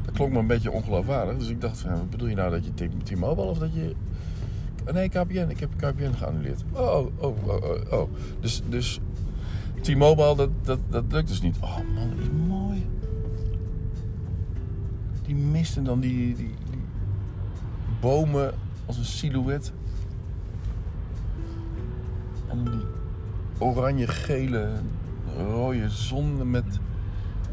dat 0.05 0.15
klonk 0.15 0.33
me 0.33 0.39
een 0.39 0.47
beetje 0.47 0.71
ongeloofwaardig. 0.71 1.37
Dus 1.39 1.49
ik 1.49 1.61
dacht 1.61 1.83
wat 1.83 2.11
bedoel 2.11 2.29
je 2.29 2.35
nou 2.35 2.51
dat 2.51 2.65
je 2.65 2.89
T-Mobile 3.03 3.47
of 3.47 3.59
dat 3.59 3.75
je... 3.75 3.95
Nee, 4.93 5.09
KPN, 5.09 5.47
ik 5.49 5.61
heb 5.61 5.71
KPN 5.77 6.13
geannuleerd. 6.13 6.65
Oh, 6.73 6.97
oh, 6.97 7.47
oh, 7.47 7.63
oh, 7.63 7.93
oh. 7.93 8.09
Dus, 8.41 8.63
dus 8.69 9.01
T-Mobile, 9.81 10.37
dat, 10.37 10.51
dat, 10.63 10.79
dat 10.89 11.05
lukt 11.09 11.29
dus 11.29 11.41
niet. 11.41 11.57
Oh 11.61 11.77
man, 11.95 12.11
dat 12.11 12.19
is 12.19 12.31
mooi. 12.47 12.87
Die 15.23 15.35
mist 15.35 15.77
en 15.77 15.85
dan 15.85 16.01
die, 16.01 16.35
die, 16.35 16.55
die 16.71 16.83
bomen 18.01 18.55
als 18.87 18.97
een 18.97 19.05
silhouet. 19.05 19.73
En 22.49 22.65
die 22.65 22.81
oranje, 23.59 24.07
gele, 24.07 24.69
rode 25.37 25.91
zon 25.91 26.51
met 26.51 26.81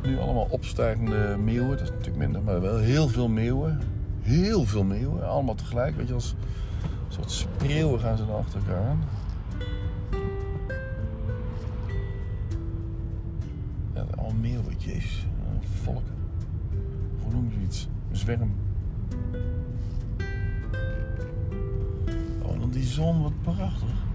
nu 0.03 0.19
allemaal 0.19 0.47
opstijgende 0.49 1.37
meeuwen. 1.37 1.69
Dat 1.69 1.81
is 1.81 1.89
natuurlijk 1.89 2.17
minder, 2.17 2.41
maar 2.41 2.61
wel 2.61 2.77
heel 2.77 3.07
veel 3.07 3.27
meeuwen. 3.27 3.79
Heel 4.21 4.65
veel 4.65 4.83
meeuwen, 4.83 5.27
allemaal 5.27 5.55
tegelijk. 5.55 5.95
Weet 5.95 6.07
je, 6.07 6.13
als 6.13 6.35
een 6.81 7.13
soort 7.13 7.31
spreeuwen 7.31 7.99
gaan 7.99 8.17
ze 8.17 8.25
dan 8.25 8.35
achter 8.35 8.61
aan. 8.75 9.03
jezus, 14.85 15.25
een 15.53 15.67
volk. 15.83 16.03
Hoe 17.23 17.31
noem 17.31 17.49
je 17.49 17.65
iets? 17.65 17.87
Een 18.09 18.15
zwerm. 18.15 18.51
Oh, 22.41 22.59
dan 22.59 22.69
die 22.69 22.83
zon, 22.83 23.21
wat 23.21 23.41
prachtig. 23.41 24.10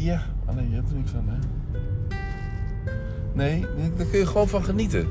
Ja, 0.00 0.22
alleen 0.44 0.68
je 0.68 0.74
hebt 0.74 0.90
er 0.90 0.96
niks 0.96 1.14
aan, 1.14 1.28
hè? 1.28 1.38
Nee, 3.32 3.60
daar 3.96 4.06
kun 4.06 4.18
je 4.18 4.26
gewoon 4.26 4.48
van 4.48 4.64
genieten. 4.64 5.08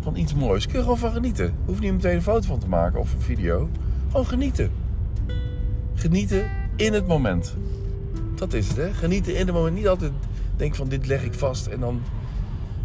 Van 0.00 0.16
iets 0.16 0.34
moois. 0.34 0.66
Kun 0.66 0.74
je 0.74 0.82
gewoon 0.82 0.98
van 0.98 1.12
genieten. 1.12 1.54
Hoef 1.64 1.80
niet 1.80 1.92
meteen 1.92 2.14
een 2.14 2.22
foto 2.22 2.46
van 2.46 2.58
te 2.58 2.68
maken 2.68 3.00
of 3.00 3.14
een 3.14 3.20
video. 3.20 3.68
Gewoon 4.10 4.26
genieten. 4.26 4.70
Genieten 5.94 6.50
in 6.76 6.92
het 6.92 7.06
moment. 7.06 7.56
Dat 8.34 8.52
is 8.52 8.68
het, 8.68 8.76
hè? 8.76 8.92
Genieten 8.92 9.36
in 9.36 9.46
het 9.46 9.54
moment. 9.54 9.76
Niet 9.76 9.88
altijd 9.88 10.12
denk 10.56 10.74
van 10.74 10.88
dit 10.88 11.06
leg 11.06 11.24
ik 11.24 11.34
vast 11.34 11.66
en 11.66 11.80
dan, 11.80 12.00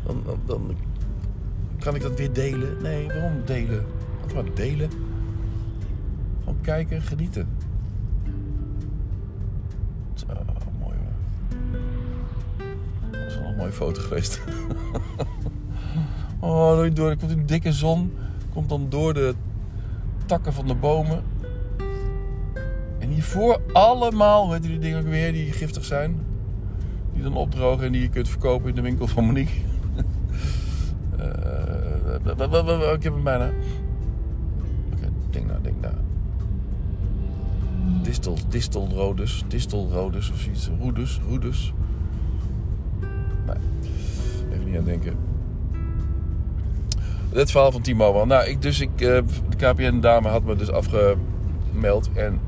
dan, 0.06 0.24
dan, 0.26 0.40
dan 0.46 0.76
kan 1.80 1.96
ik 1.96 2.02
dat 2.02 2.18
weer 2.18 2.34
delen. 2.34 2.82
Nee, 2.82 3.08
waarom 3.08 3.42
delen? 3.46 3.86
Wat 4.22 4.34
maar 4.34 4.54
delen. 4.54 4.90
Gewoon 6.40 6.62
kijken, 6.62 7.02
genieten. 7.02 7.48
Mooie 13.62 13.74
foto 13.74 14.02
geweest. 14.02 14.42
oh, 16.40 16.86
door, 16.94 17.18
komt 17.18 17.32
een 17.32 17.46
dikke 17.46 17.72
zon. 17.72 18.14
Komt 18.54 18.70
dan 18.70 18.86
door 18.90 19.14
de 19.14 19.34
takken 20.26 20.54
van 20.54 20.68
de 20.68 20.76
bomen. 20.76 21.24
En 23.00 23.10
hiervoor 23.10 23.62
allemaal, 23.74 24.50
weet 24.50 24.64
je 24.64 24.70
die 24.70 24.80
dingen 24.80 25.00
ook 25.00 25.08
weer, 25.08 25.34
die 25.34 25.52
giftig 25.52 25.86
zijn? 25.86 26.20
die 27.14 27.24
dan 27.24 27.36
opdrogen 27.36 27.86
en 27.86 27.92
die 27.92 28.02
je 28.02 28.10
kunt 28.10 28.30
verkopen 28.30 28.70
in 28.70 28.76
de 28.76 28.82
winkel 28.82 29.08
van 29.08 29.26
Monique. 29.26 29.54
uh, 31.20 32.94
ik 32.94 33.04
heb 33.04 33.14
hem 33.14 33.24
bijna. 33.24 33.52
Oké, 34.94 35.10
denk 35.30 35.48
nou, 35.48 35.62
denk 35.62 35.76
nou. 35.82 35.94
Distel, 38.04 38.38
distelrodus, 38.50 39.44
distelrodus 39.48 40.32
of 40.32 40.40
zoiets. 40.40 40.70
Roedus, 40.80 41.20
roedus. 41.28 41.74
Niet 44.72 44.86
denken. 44.86 45.16
Het 47.30 47.52
verhaal 47.52 47.72
van 47.72 47.82
Timo 47.82 48.06
mobile 48.06 48.26
Nou, 48.26 48.50
ik, 48.50 48.62
dus 48.62 48.80
ik, 48.80 48.90
uh, 48.90 49.00
de 49.50 49.56
KPN-dame 49.58 50.28
had 50.28 50.44
me 50.44 50.56
dus 50.56 50.72
afgemeld. 50.72 52.10
En 52.14 52.40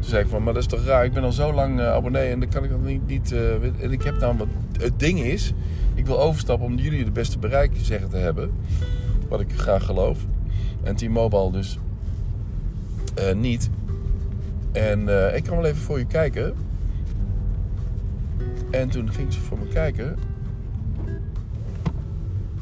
toen 0.00 0.08
zei 0.08 0.22
ik 0.22 0.28
van, 0.28 0.42
maar 0.42 0.52
dat 0.52 0.62
is 0.62 0.68
toch 0.68 0.84
raar, 0.84 1.04
ik 1.04 1.12
ben 1.12 1.22
al 1.22 1.32
zo 1.32 1.52
lang 1.52 1.80
uh, 1.80 1.92
abonnee 1.92 2.30
en 2.30 2.40
dan 2.40 2.48
kan 2.48 2.64
ik 2.64 2.70
dat 2.70 2.82
niet... 2.82 3.06
niet 3.06 3.32
uh, 3.32 3.82
en 3.82 3.92
ik 3.92 4.02
heb 4.02 4.18
nou, 4.20 4.36
wat, 4.36 4.46
het 4.78 4.98
ding 4.98 5.20
is, 5.20 5.52
ik 5.94 6.06
wil 6.06 6.20
overstappen 6.20 6.66
om 6.66 6.76
jullie 6.76 7.04
de 7.04 7.10
beste 7.10 7.38
bereik 7.38 7.72
zeggen 7.82 8.08
te 8.08 8.16
hebben. 8.16 8.50
Wat 9.28 9.40
ik 9.40 9.52
graag 9.56 9.84
geloof. 9.84 10.18
En 10.82 10.94
T-Mobile 10.94 11.52
dus 11.52 11.78
niet. 13.34 13.70
En 14.72 15.00
ik 15.34 15.44
kan 15.44 15.56
wel 15.56 15.64
even 15.64 15.82
voor 15.82 15.98
je 15.98 16.06
kijken. 16.06 16.54
En 18.70 18.88
toen 18.88 19.12
ging 19.12 19.32
ze 19.32 19.40
voor 19.40 19.58
me 19.58 19.66
kijken. 19.66 20.16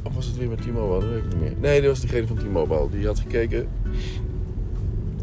Of 0.07 0.15
was 0.15 0.27
het 0.27 0.37
weer 0.37 0.49
met 0.49 0.63
T-Mobile? 0.63 1.01
Dat 1.01 1.09
weet 1.09 1.25
ik 1.25 1.29
niet 1.29 1.41
meer. 1.41 1.53
Nee, 1.61 1.81
dat 1.81 1.91
was 1.91 2.01
degene 2.01 2.27
van 2.27 2.37
T-Mobile. 2.37 2.89
Die 2.91 3.07
had 3.07 3.19
gekeken 3.19 3.69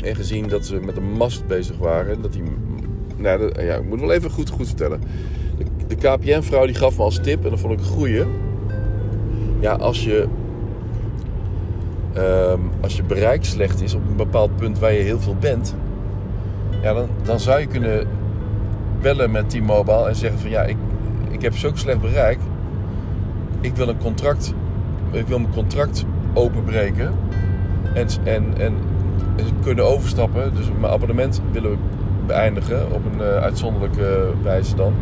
en 0.03 0.15
gezien 0.15 0.47
dat 0.47 0.65
ze 0.65 0.79
met 0.79 0.97
een 0.97 1.11
mast 1.11 1.47
bezig 1.47 1.77
waren. 1.77 2.21
Dat 2.21 2.33
die, 2.33 2.43
nou, 3.17 3.61
ja, 3.63 3.75
ik 3.75 3.85
moet 3.85 3.99
wel 3.99 4.11
even 4.11 4.29
goed, 4.31 4.49
goed 4.49 4.67
vertellen. 4.67 5.01
De, 5.87 5.95
KPN-vrouw 5.95 6.65
die 6.65 6.75
gaf 6.75 6.97
me 6.97 7.03
als 7.03 7.19
tip, 7.19 7.43
en 7.43 7.49
dat 7.49 7.59
vond 7.59 7.73
ik 7.73 7.79
een 7.79 7.85
goeie. 7.85 8.23
Ja, 9.59 9.73
als 9.73 10.03
je, 10.03 10.27
um, 12.17 12.71
als 12.81 12.95
je 12.95 13.03
bereik 13.03 13.45
slecht 13.45 13.81
is 13.81 13.93
op 13.93 14.01
een 14.09 14.15
bepaald 14.15 14.55
punt 14.55 14.79
waar 14.79 14.93
je 14.93 15.01
heel 15.01 15.19
veel 15.19 15.35
bent. 15.39 15.75
Ja, 16.81 16.93
dan, 16.93 17.07
dan 17.23 17.39
zou 17.39 17.59
je 17.59 17.67
kunnen 17.67 18.07
bellen 19.01 19.31
met 19.31 19.49
T-Mobile 19.49 20.07
en 20.07 20.15
zeggen 20.15 20.39
van 20.39 20.49
ja, 20.49 20.61
ik, 20.63 20.77
ik 21.31 21.41
heb 21.41 21.55
zo'n 21.55 21.77
slecht 21.77 22.01
bereik. 22.01 22.39
Ik 23.61 23.75
wil 23.75 23.87
een 23.87 23.97
contract, 23.97 24.53
ik 25.13 25.27
wil 25.27 25.39
mijn 25.39 25.53
contract 25.53 26.05
openbreken. 26.33 27.11
En, 27.93 28.07
en, 28.23 28.53
en 28.57 28.73
kunnen 29.61 29.85
overstappen. 29.85 30.55
Dus 30.55 30.65
mijn 30.79 30.93
abonnement 30.93 31.41
willen 31.51 31.71
we 31.71 31.77
beëindigen 32.25 32.91
op 32.91 33.05
een 33.05 33.19
uh, 33.19 33.35
uitzonderlijke 33.35 34.29
wijze 34.43 34.75
dan. 34.75 34.93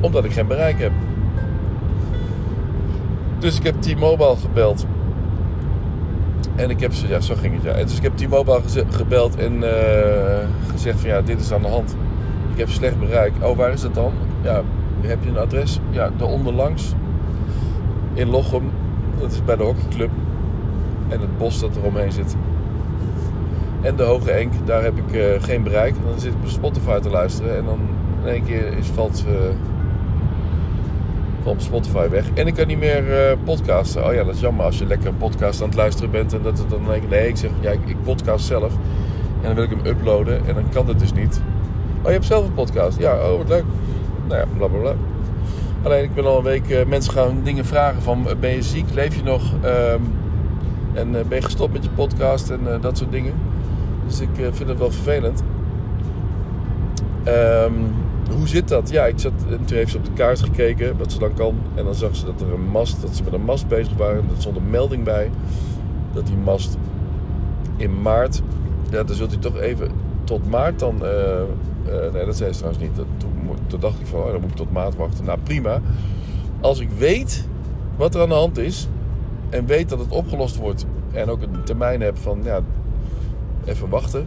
Omdat 0.00 0.24
ik 0.24 0.32
geen 0.32 0.46
bereik 0.46 0.78
heb. 0.78 0.92
Dus 3.38 3.58
ik 3.58 3.62
heb 3.62 3.80
T-Mobile 3.80 4.36
gebeld. 4.36 4.86
En 6.54 6.70
ik 6.70 6.80
heb 6.80 6.92
ze, 6.92 7.08
ja, 7.08 7.20
zo 7.20 7.34
ging 7.34 7.54
het 7.54 7.62
ja. 7.62 7.84
Dus 7.84 7.96
ik 7.96 8.02
heb 8.02 8.16
T-Mobile 8.16 8.60
gebeld 8.90 9.36
en 9.36 9.52
uh, 9.54 9.70
gezegd 10.70 11.00
van 11.00 11.08
ja, 11.08 11.20
dit 11.20 11.40
is 11.40 11.52
aan 11.52 11.62
de 11.62 11.68
hand. 11.68 11.96
Ik 12.52 12.58
heb 12.58 12.68
slecht 12.68 12.98
bereik. 12.98 13.32
Oh, 13.40 13.56
waar 13.56 13.72
is 13.72 13.80
dat 13.80 13.94
dan? 13.94 14.12
Ja, 14.42 14.62
heb 15.00 15.18
je 15.22 15.30
een 15.30 15.38
adres? 15.38 15.80
Ja, 15.90 16.10
de 16.16 16.24
onderlangs. 16.24 16.94
In 18.14 18.28
Lochem. 18.28 18.70
Dat 19.22 19.32
is 19.32 19.44
bij 19.44 19.56
de 19.56 19.62
hockeyclub. 19.62 20.10
En 21.08 21.20
het 21.20 21.38
bos 21.38 21.60
dat 21.60 21.76
er 21.76 21.82
omheen 21.82 22.12
zit. 22.12 22.36
En 23.80 23.96
de 23.96 24.02
Hoge 24.02 24.30
Enk, 24.30 24.52
daar 24.64 24.82
heb 24.82 24.96
ik 24.96 25.14
uh, 25.14 25.42
geen 25.42 25.62
bereik. 25.62 25.94
Dan 26.04 26.20
zit 26.20 26.32
ik 26.32 26.38
op 26.42 26.48
Spotify 26.48 26.98
te 26.98 27.10
luisteren 27.10 27.56
en 27.56 27.64
dan 27.64 27.78
in 28.22 28.28
één 28.28 28.44
keer 28.44 28.76
is, 28.76 28.86
valt, 28.86 29.24
uh, 29.28 29.34
van 31.42 31.60
Spotify 31.60 32.08
weg. 32.08 32.24
En 32.34 32.46
ik 32.46 32.54
kan 32.54 32.66
niet 32.66 32.78
meer 32.78 33.12
eh, 33.12 33.36
podcasten. 33.44 34.06
Oh 34.06 34.12
ja, 34.12 34.24
dat 34.24 34.34
is 34.34 34.40
jammer 34.40 34.64
als 34.64 34.78
je 34.78 34.86
lekker 34.86 35.08
een 35.08 35.16
podcast 35.16 35.60
aan 35.62 35.68
het 35.68 35.76
luisteren 35.76 36.10
bent. 36.10 36.32
En 36.32 36.42
dat 36.42 36.58
het 36.58 36.70
dan 36.70 36.84
denk 36.84 37.02
ik, 37.02 37.08
nee, 37.08 37.28
ik 37.28 37.36
zeg, 37.36 37.50
ja, 37.60 37.70
ik, 37.70 37.96
podcast 38.02 38.46
zelf. 38.46 38.72
En 39.40 39.46
dan 39.46 39.54
wil 39.54 39.64
ik 39.64 39.70
hem 39.70 39.86
uploaden. 39.86 40.46
En 40.46 40.54
dan 40.54 40.68
kan 40.68 40.86
dat 40.86 40.98
dus 40.98 41.12
niet. 41.12 41.42
Oh, 41.98 42.06
je 42.06 42.12
hebt 42.12 42.24
zelf 42.24 42.46
een 42.46 42.54
podcast? 42.54 42.98
Ja, 42.98 43.14
oh, 43.14 43.36
wat 43.36 43.48
leuk. 43.48 43.64
Nou 44.28 44.40
ja, 44.40 44.46
bla 44.56 44.66
bla 44.66 44.78
bla. 44.78 44.94
Alleen 45.82 46.04
ik 46.04 46.14
ben 46.14 46.24
al 46.24 46.38
een 46.38 46.44
week, 46.44 46.68
uh, 46.68 46.84
mensen 46.84 47.12
gaan 47.12 47.40
dingen 47.42 47.64
vragen 47.64 48.02
van, 48.02 48.26
ben 48.40 48.50
je 48.50 48.62
ziek? 48.62 48.94
Leef 48.94 49.16
je 49.16 49.22
nog? 49.22 49.42
Ehm, 49.62 50.00
en 50.94 51.08
uh, 51.08 51.20
ben 51.28 51.38
je 51.38 51.44
gestopt 51.44 51.72
met 51.72 51.84
je 51.84 51.90
podcast 51.90 52.50
en 52.50 52.80
dat 52.80 52.98
soort 52.98 53.12
dingen. 53.12 53.34
Dus 54.06 54.20
ik 54.20 54.28
vind 54.34 54.68
het 54.68 54.78
wel 54.78 54.90
vervelend. 54.90 55.42
Um, 57.28 57.94
hoe 58.36 58.48
zit 58.48 58.68
dat? 58.68 58.90
Ja, 58.90 59.06
ik 59.06 59.18
zat, 59.18 59.32
en 59.50 59.64
toen 59.64 59.76
heeft 59.76 59.90
ze 59.90 59.96
op 59.96 60.04
de 60.04 60.12
kaart 60.12 60.40
gekeken 60.40 60.98
wat 60.98 61.12
ze 61.12 61.18
dan 61.18 61.34
kan. 61.34 61.58
En 61.74 61.84
dan 61.84 61.94
zag 61.94 62.16
ze 62.16 62.24
dat 62.24 62.40
er 62.40 62.52
een 62.52 62.68
mast, 62.68 63.00
dat 63.00 63.16
ze 63.16 63.22
met 63.22 63.32
een 63.32 63.44
mast 63.44 63.68
bezig 63.68 63.94
waren. 63.96 64.22
En 64.22 64.28
er 64.34 64.40
stond 64.40 64.56
een 64.56 64.70
melding 64.70 65.04
bij 65.04 65.30
dat 66.12 66.26
die 66.26 66.36
mast 66.36 66.76
in 67.76 68.02
maart, 68.02 68.42
ja, 68.90 69.02
dan 69.02 69.16
zult 69.16 69.30
hij 69.30 69.40
toch 69.40 69.58
even 69.58 69.90
tot 70.24 70.50
maart 70.50 70.78
dan. 70.78 71.02
Uh, 71.86 72.12
nee, 72.12 72.24
dat 72.24 72.36
zei 72.36 72.52
ze 72.52 72.58
trouwens 72.58 72.84
niet. 72.84 72.96
Dat, 72.96 73.06
toen, 73.66 73.80
dacht 73.80 74.00
ik 74.00 74.06
van, 74.06 74.20
oh, 74.20 74.30
dan 74.30 74.40
moet 74.40 74.50
ik 74.50 74.56
tot 74.56 74.72
maart 74.72 74.96
wachten. 74.96 75.24
Nou, 75.24 75.38
prima. 75.42 75.80
Als 76.60 76.80
ik 76.80 76.90
weet 76.90 77.46
wat 77.96 78.14
er 78.14 78.22
aan 78.22 78.28
de 78.28 78.34
hand 78.34 78.58
is 78.58 78.88
en 79.50 79.66
weet 79.66 79.88
dat 79.88 79.98
het 79.98 80.10
opgelost 80.10 80.56
wordt 80.56 80.86
en 81.12 81.28
ook 81.28 81.42
een 81.42 81.64
termijn 81.64 82.00
heb 82.00 82.18
van, 82.18 82.40
ja, 82.44 82.60
even 83.64 83.88
wachten. 83.88 84.26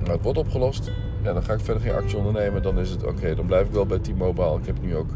Maar 0.00 0.12
het 0.12 0.22
wordt 0.22 0.38
opgelost 0.38 0.90
ja, 1.24 1.32
dan 1.32 1.42
ga 1.42 1.52
ik 1.52 1.60
verder 1.60 1.82
geen 1.82 1.94
actie 1.94 2.16
ondernemen. 2.18 2.62
Dan 2.62 2.78
is 2.78 2.90
het 2.90 3.04
oké, 3.04 3.34
dan 3.34 3.46
blijf 3.46 3.66
ik 3.66 3.72
wel 3.72 3.86
bij 3.86 3.98
T-Mobile. 3.98 4.58
Ik 4.58 4.66
heb 4.66 4.76
nu 4.82 4.96
ook, 4.96 5.10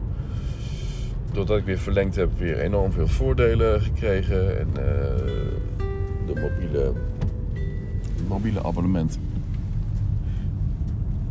doordat 1.32 1.58
ik 1.58 1.64
weer 1.64 1.78
verlengd 1.78 2.16
heb, 2.16 2.38
weer 2.38 2.58
enorm 2.58 2.92
veel 2.92 3.08
voordelen 3.08 3.80
gekregen. 3.80 4.58
En 4.58 4.68
uh, 4.68 4.76
de 6.26 6.40
mobiele, 6.40 6.92
mobiele 8.28 8.62
abonnement 8.62 9.18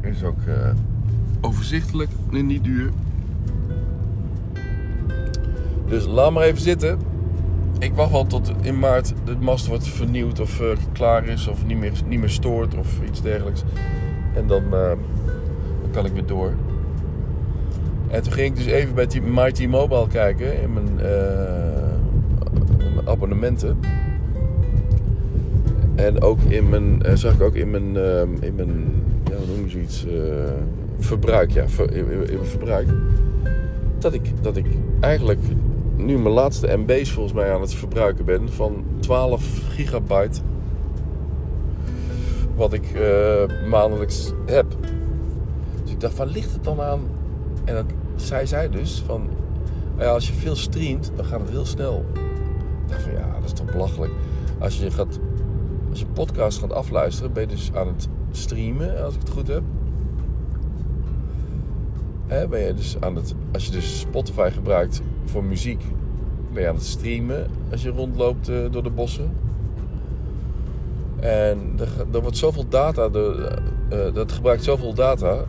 is 0.02 0.24
ook 0.24 0.40
uh, 0.48 0.70
overzichtelijk 1.42 2.10
en 2.32 2.46
niet 2.46 2.64
duur. 2.64 2.92
Dus 5.88 6.06
laat 6.06 6.32
maar 6.32 6.44
even 6.44 6.62
zitten. 6.62 7.00
Ik 7.80 7.94
wacht 7.94 8.12
wel 8.12 8.26
tot 8.26 8.52
in 8.62 8.80
maart 8.80 9.14
de 9.26 9.36
mast 9.40 9.68
wordt 9.68 9.88
vernieuwd 9.88 10.40
of 10.40 10.62
uh, 10.62 10.68
klaar 10.92 11.28
is 11.28 11.48
of 11.48 11.66
niet 11.66 11.78
meer, 11.78 11.92
niet 12.08 12.20
meer 12.20 12.30
stoort 12.30 12.76
of 12.76 13.00
iets 13.08 13.22
dergelijks. 13.22 13.64
En 14.36 14.48
dan, 14.48 14.64
uh, 14.64 14.72
dan 15.82 15.92
kan 15.92 16.06
ik 16.06 16.12
weer 16.12 16.26
door. 16.26 16.54
En 18.08 18.24
toen 18.24 18.34
ging 18.34 18.48
ik 18.48 18.56
dus 18.56 18.66
even 18.66 18.96
bij 18.96 19.08
My 19.24 19.52
T-Mobile 19.52 20.08
kijken 20.08 20.62
in 20.62 20.74
mijn, 20.74 20.88
in 22.80 22.94
mijn, 22.96 23.08
abonnementen. 23.08 23.80
En 25.96 26.22
ook 26.22 26.40
in 26.40 26.70
mijn, 26.70 27.02
zag 27.14 27.34
ik 27.34 27.42
ook 27.42 27.56
in 27.56 27.70
mijn, 27.70 27.96
in 28.42 28.56
mijn 28.56 29.04
hoe 29.48 29.56
noem 29.56 29.66
je 29.66 29.72
zoiets, 29.72 30.06
verbruik, 31.00 31.52
ja, 31.52 31.66
in, 31.92 32.40
verbruik. 32.42 32.88
Dat 34.00 34.14
ik, 34.14 34.44
dat 34.44 34.58
ik 34.58 34.66
eigenlijk 35.00 35.40
nu 35.96 36.18
mijn 36.18 36.34
laatste 36.34 36.78
MB's 36.78 37.12
volgens 37.12 37.34
mij 37.34 37.54
aan 37.54 37.62
het 37.62 37.74
verbruiken 37.74 38.26
ben 38.26 38.50
van 38.50 38.86
12 39.00 39.44
gigabyte 39.70 40.40
wat 42.56 42.74
ik 42.74 42.94
uh, 42.96 43.70
maandelijks 43.70 44.32
heb. 44.46 44.66
Dus 45.84 45.92
ik 45.92 46.00
dacht, 46.00 46.14
van 46.14 46.28
ligt 46.28 46.54
het 46.54 46.64
dan 46.64 46.82
aan? 46.82 47.00
En 47.66 47.74
dat 47.74 47.86
zei 48.16 48.48
zij 48.48 48.70
dus 48.70 49.04
van, 49.06 49.30
ja, 49.98 50.10
als 50.10 50.28
je 50.28 50.34
veel 50.34 50.56
streamt, 50.56 51.12
dan 51.16 51.26
gaat 51.26 51.40
het 51.40 51.50
heel 51.50 51.66
snel. 51.66 52.06
Ik 52.14 52.90
dacht 52.90 53.02
van, 53.02 53.12
ja, 53.12 53.34
dat 53.34 53.44
is 53.44 53.52
toch 53.52 53.72
belachelijk. 53.72 54.12
Als 54.60 54.80
je, 54.80 54.92
gaat, 54.92 55.20
als 55.90 56.00
je 56.00 56.06
podcast 56.06 56.60
gaat 56.60 56.74
afluisteren, 56.74 57.34
ben 57.34 57.44
je 57.44 57.50
dus 57.50 57.72
aan 57.74 57.88
het 57.88 58.08
streamen, 58.32 59.04
als 59.04 59.14
ik 59.14 59.20
het 59.20 59.30
goed 59.30 59.48
heb. 59.48 59.62
Hè, 62.28 62.48
ben 62.48 62.60
je 62.60 62.74
dus 62.74 62.98
aan 63.00 63.16
het, 63.16 63.36
als 63.54 63.66
je 63.66 63.72
dus 63.72 64.00
Spotify 64.00 64.50
gebruikt 64.54 65.02
voor 65.26 65.44
muziek, 65.44 65.84
ben 66.54 66.62
je 66.62 66.70
aan 66.70 66.76
het 66.76 66.86
streamen 66.86 67.48
als 67.72 67.82
je 67.82 67.90
rondloopt 67.90 68.50
uh, 68.50 68.72
door 68.72 68.84
de 68.84 68.90
bossen. 68.90 69.32
En 71.20 71.74
er, 71.80 71.90
er 72.14 72.22
wordt 72.22 72.38
zoveel 72.38 72.68
data, 72.70 73.10
de, 73.10 73.52
uh, 73.94 74.14
dat 74.14 74.32
gebruikt 74.32 74.64
zoveel 74.64 74.94
data, 74.94 75.46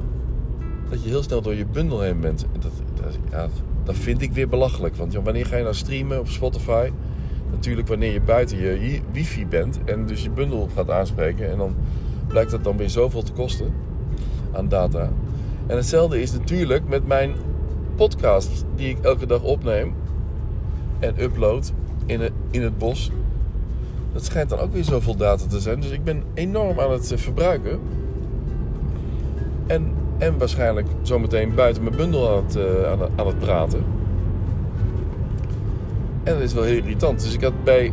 dat 0.90 1.02
je 1.02 1.08
heel 1.08 1.22
snel 1.22 1.42
door 1.42 1.54
je 1.54 1.66
bundel 1.66 2.00
heen 2.00 2.20
bent. 2.20 2.46
Dat, 2.58 2.72
dat 3.84 3.96
vind 3.96 4.22
ik 4.22 4.32
weer 4.32 4.48
belachelijk. 4.48 4.96
Want 4.96 5.12
ja, 5.12 5.22
wanneer 5.22 5.46
ga 5.46 5.56
je 5.56 5.62
nou 5.62 5.74
streamen 5.74 6.18
op 6.18 6.28
Spotify? 6.28 6.90
Natuurlijk 7.50 7.88
wanneer 7.88 8.12
je 8.12 8.20
buiten 8.20 8.58
je 8.58 9.00
wifi 9.12 9.46
bent 9.46 9.84
en 9.84 10.06
dus 10.06 10.22
je 10.22 10.30
bundel 10.30 10.68
gaat 10.74 10.90
aanspreken. 10.90 11.50
En 11.50 11.58
dan 11.58 11.74
blijkt 12.28 12.50
dat 12.50 12.64
dan 12.64 12.76
weer 12.76 12.90
zoveel 12.90 13.22
te 13.22 13.32
kosten 13.32 13.72
aan 14.52 14.68
data. 14.68 15.10
En 15.66 15.76
hetzelfde 15.76 16.20
is 16.20 16.32
natuurlijk 16.32 16.88
met 16.88 17.06
mijn 17.06 17.34
podcast 17.96 18.64
die 18.76 18.88
ik 18.88 18.98
elke 19.00 19.26
dag 19.26 19.42
opneem 19.42 19.94
en 20.98 21.22
upload 21.22 21.72
in 22.06 22.20
het, 22.20 22.32
in 22.50 22.62
het 22.62 22.78
bos 22.78 23.10
dat 24.12 24.24
schijnt 24.24 24.48
dan 24.48 24.58
ook 24.58 24.72
weer 24.72 24.84
zoveel 24.84 25.16
data 25.16 25.46
te 25.46 25.60
zijn. 25.60 25.80
Dus 25.80 25.90
ik 25.90 26.04
ben 26.04 26.22
enorm 26.34 26.80
aan 26.80 26.90
het 26.90 27.12
eh, 27.12 27.18
verbruiken. 27.18 27.80
En, 29.66 29.92
en 30.18 30.38
waarschijnlijk 30.38 30.86
zometeen 31.02 31.54
buiten 31.54 31.82
mijn 31.82 31.96
bundel 31.96 32.30
aan 32.30 32.44
het, 32.44 32.56
uh, 32.56 32.90
aan, 32.90 32.98
aan 33.16 33.26
het 33.26 33.38
praten. 33.38 33.84
En 36.22 36.34
dat 36.34 36.42
is 36.42 36.52
wel 36.52 36.62
heel 36.62 36.76
irritant. 36.76 37.22
Dus 37.22 37.34
ik 37.34 37.42
had 37.42 37.64
bij 37.64 37.92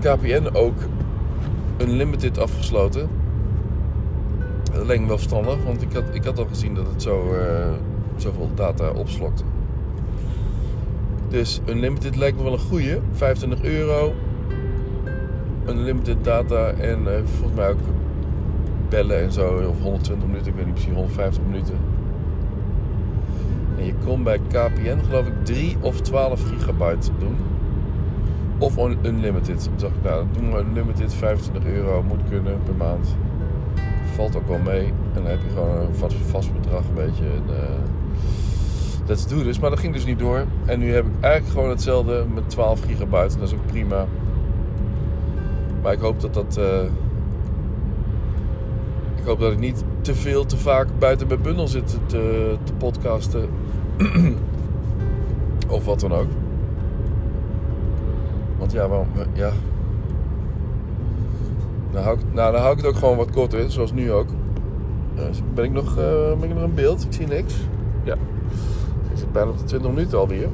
KPN 0.00 0.48
ook 0.52 0.76
een 1.76 1.90
limited 1.90 2.38
afgesloten. 2.38 3.08
Me 4.86 5.06
wel 5.06 5.16
verstandig, 5.16 5.64
want 5.64 5.82
ik 5.82 5.92
had, 5.92 6.04
ik 6.12 6.24
had 6.24 6.38
al 6.38 6.46
gezien 6.46 6.74
dat 6.74 6.86
het 6.86 7.02
zo, 7.02 7.32
uh, 7.32 7.40
zoveel 8.16 8.50
data 8.54 8.90
opslokte. 8.90 9.42
Dus 11.28 11.60
Unlimited 11.68 12.16
lijkt 12.16 12.36
me 12.36 12.42
wel 12.42 12.52
een 12.52 12.58
goede. 12.58 13.00
25 13.12 13.62
euro 13.62 14.14
unlimited 15.68 16.24
data 16.24 16.70
en 16.70 17.02
uh, 17.02 17.12
volgens 17.24 17.54
mij 17.54 17.68
ook 17.68 17.78
bellen 18.88 19.20
en 19.20 19.32
zo. 19.32 19.62
Of 19.68 19.80
120 19.80 20.26
minuten, 20.26 20.48
ik 20.48 20.54
weet 20.54 20.64
niet 20.64 20.74
precies, 20.74 20.92
150 20.92 21.42
minuten. 21.44 21.74
En 23.78 23.84
je 23.84 23.94
kon 24.04 24.22
bij 24.22 24.38
KPN 24.38 24.98
geloof 25.06 25.26
ik 25.26 25.32
3 25.42 25.76
of 25.80 26.00
12 26.00 26.42
gigabyte 26.48 27.10
doen. 27.18 27.36
Of 28.58 28.76
unlimited. 29.02 29.62
Toen 29.62 29.72
dacht 29.76 29.94
ik, 29.96 30.02
nou, 30.02 30.26
doen 30.32 30.52
we 30.52 30.58
unlimited, 30.58 31.14
25 31.14 31.70
euro 31.72 32.02
moet 32.02 32.20
kunnen 32.28 32.62
per 32.64 32.74
maand. 32.74 33.16
Valt 34.14 34.36
ook 34.36 34.48
wel 34.48 34.58
mee. 34.58 34.84
En 34.84 34.94
dan 35.14 35.26
heb 35.26 35.38
je 35.42 35.48
gewoon 35.48 35.76
een 35.76 35.94
vast, 35.94 36.16
vast 36.30 36.52
bedrag 36.52 36.82
een 36.88 36.94
beetje. 36.94 37.24
En, 37.24 37.42
let's 39.08 39.26
do 39.26 39.42
this. 39.42 39.58
Maar 39.58 39.70
dat 39.70 39.78
ging 39.78 39.94
dus 39.94 40.04
niet 40.04 40.18
door. 40.18 40.44
En 40.64 40.78
nu 40.78 40.92
heb 40.92 41.04
ik 41.04 41.12
eigenlijk 41.20 41.52
gewoon 41.52 41.68
hetzelfde 41.68 42.24
met 42.34 42.50
12 42.50 42.80
gigabyte. 42.80 43.34
En 43.34 43.40
dat 43.40 43.48
is 43.48 43.54
ook 43.54 43.66
prima. 43.66 44.06
Maar 45.82 45.92
ik 45.92 46.00
hoop 46.00 46.20
dat 46.20 46.34
dat. 46.34 46.58
Uh, 46.58 46.82
ik 49.16 49.24
hoop 49.24 49.40
dat 49.40 49.52
ik 49.52 49.58
niet 49.58 49.84
te 50.00 50.14
veel, 50.14 50.46
te 50.46 50.56
vaak 50.56 50.86
buiten 50.98 51.26
mijn 51.26 51.42
bundel 51.42 51.68
zit 51.68 51.98
te, 52.06 52.56
te 52.62 52.72
podcasten. 52.72 53.48
of 55.68 55.84
wat 55.84 56.00
dan 56.00 56.12
ook. 56.12 56.28
Want 58.58 58.72
ja, 58.72 58.88
waarom, 58.88 59.08
ja. 59.32 59.52
Nou 61.98 62.10
hou, 62.10 62.18
ik, 62.26 62.34
nou, 62.34 62.52
dan 62.52 62.60
hou 62.60 62.72
ik 62.72 62.82
het 62.82 62.86
ook 62.86 62.96
gewoon 62.98 63.16
wat 63.16 63.30
korter, 63.30 63.70
zoals 63.70 63.92
nu 63.92 64.12
ook. 64.12 64.28
Uh, 65.16 65.22
ben, 65.54 65.64
ik 65.64 65.70
nog, 65.70 65.98
uh, 65.98 66.38
ben 66.40 66.48
ik 66.48 66.54
nog 66.54 66.64
in 66.64 66.74
beeld? 66.74 67.04
Ik 67.04 67.12
zie 67.12 67.26
niks. 67.26 67.54
Ja. 68.04 68.14
Ik 69.10 69.18
zit 69.18 69.32
bijna 69.32 69.50
op 69.50 69.58
de 69.58 69.64
20 69.64 69.90
minuten 69.90 70.18
alweer. 70.18 70.48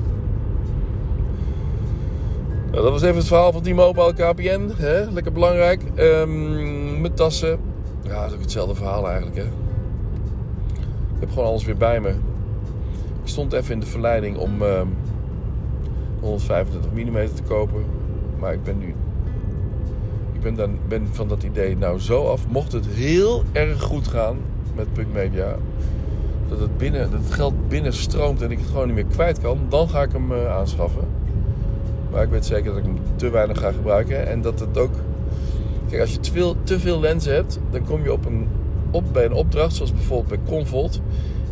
Nou, 2.71 2.83
dat 2.83 2.93
was 2.93 3.03
even 3.03 3.17
het 3.17 3.27
verhaal 3.27 3.53
van 3.53 3.63
T-Mobile 3.63 4.13
KPN. 4.13 4.71
Hè? 4.77 5.11
Lekker 5.11 5.33
belangrijk. 5.33 5.83
Um, 5.97 7.01
mijn 7.01 7.15
tassen. 7.15 7.59
Ja, 8.03 8.21
dat 8.21 8.29
is 8.29 8.35
ook 8.35 8.41
hetzelfde 8.41 8.75
verhaal 8.75 9.09
eigenlijk. 9.09 9.37
Hè? 9.37 9.45
Ik 11.15 11.21
heb 11.21 11.29
gewoon 11.29 11.45
alles 11.45 11.65
weer 11.65 11.77
bij 11.77 12.01
me. 12.01 12.09
Ik 13.23 13.29
stond 13.31 13.53
even 13.53 13.73
in 13.73 13.81
de 13.81 13.87
verleiding 13.87 14.37
om 14.37 14.63
um, 14.63 14.69
ehm, 14.69 14.87
125 16.21 16.91
mm 16.93 17.35
te 17.35 17.43
kopen. 17.43 17.85
Maar 18.39 18.53
ik 18.53 18.63
ben 18.63 18.79
nu... 18.79 18.95
Ben, 20.45 20.55
dan, 20.55 20.79
ben 20.89 21.09
van 21.13 21.29
dat 21.29 21.43
idee 21.43 21.77
nou 21.77 21.99
zo 21.99 22.27
af. 22.27 22.49
Mocht 22.49 22.73
het 22.73 22.87
heel 22.87 23.43
erg 23.53 23.83
goed 23.83 24.09
gaan 24.09 24.37
met 24.75 24.93
Punk 24.93 25.13
Media... 25.13 25.57
Dat 26.49 26.61
het, 26.61 26.77
binnen, 26.77 27.11
dat 27.11 27.21
het 27.21 27.33
geld 27.33 27.69
binnenstroomt 27.69 28.43
en 28.43 28.51
ik 28.51 28.59
het 28.59 28.67
gewoon 28.67 28.87
niet 28.87 28.95
meer 28.95 29.05
kwijt 29.05 29.41
kan... 29.41 29.59
Dan 29.69 29.89
ga 29.89 30.03
ik 30.03 30.13
hem 30.13 30.33
uh, 30.33 30.57
aanschaffen. 30.57 31.05
Maar 32.11 32.23
ik 32.23 32.29
weet 32.31 32.47
zeker 32.47 32.65
dat 32.65 32.77
ik 32.77 32.85
hem 32.85 32.99
te 33.17 33.31
weinig 33.31 33.59
ga 33.59 33.73
gebruiken. 33.73 34.29
En 34.29 34.41
dat 34.41 34.61
het 34.61 34.79
ook. 34.79 34.93
Kijk, 35.89 36.01
als 36.01 36.13
je 36.13 36.21
te 36.21 36.33
veel, 36.33 36.57
te 36.63 36.81
veel 36.81 37.01
lenzen 37.01 37.35
hebt, 37.35 37.59
dan 37.71 37.85
kom 37.85 38.03
je 38.03 38.13
op 38.13 38.25
een, 38.25 38.49
op 38.91 39.05
bij 39.13 39.25
een 39.25 39.33
opdracht, 39.33 39.75
zoals 39.75 39.93
bijvoorbeeld 39.93 40.29
bij 40.29 40.55
Convolt. 40.55 41.01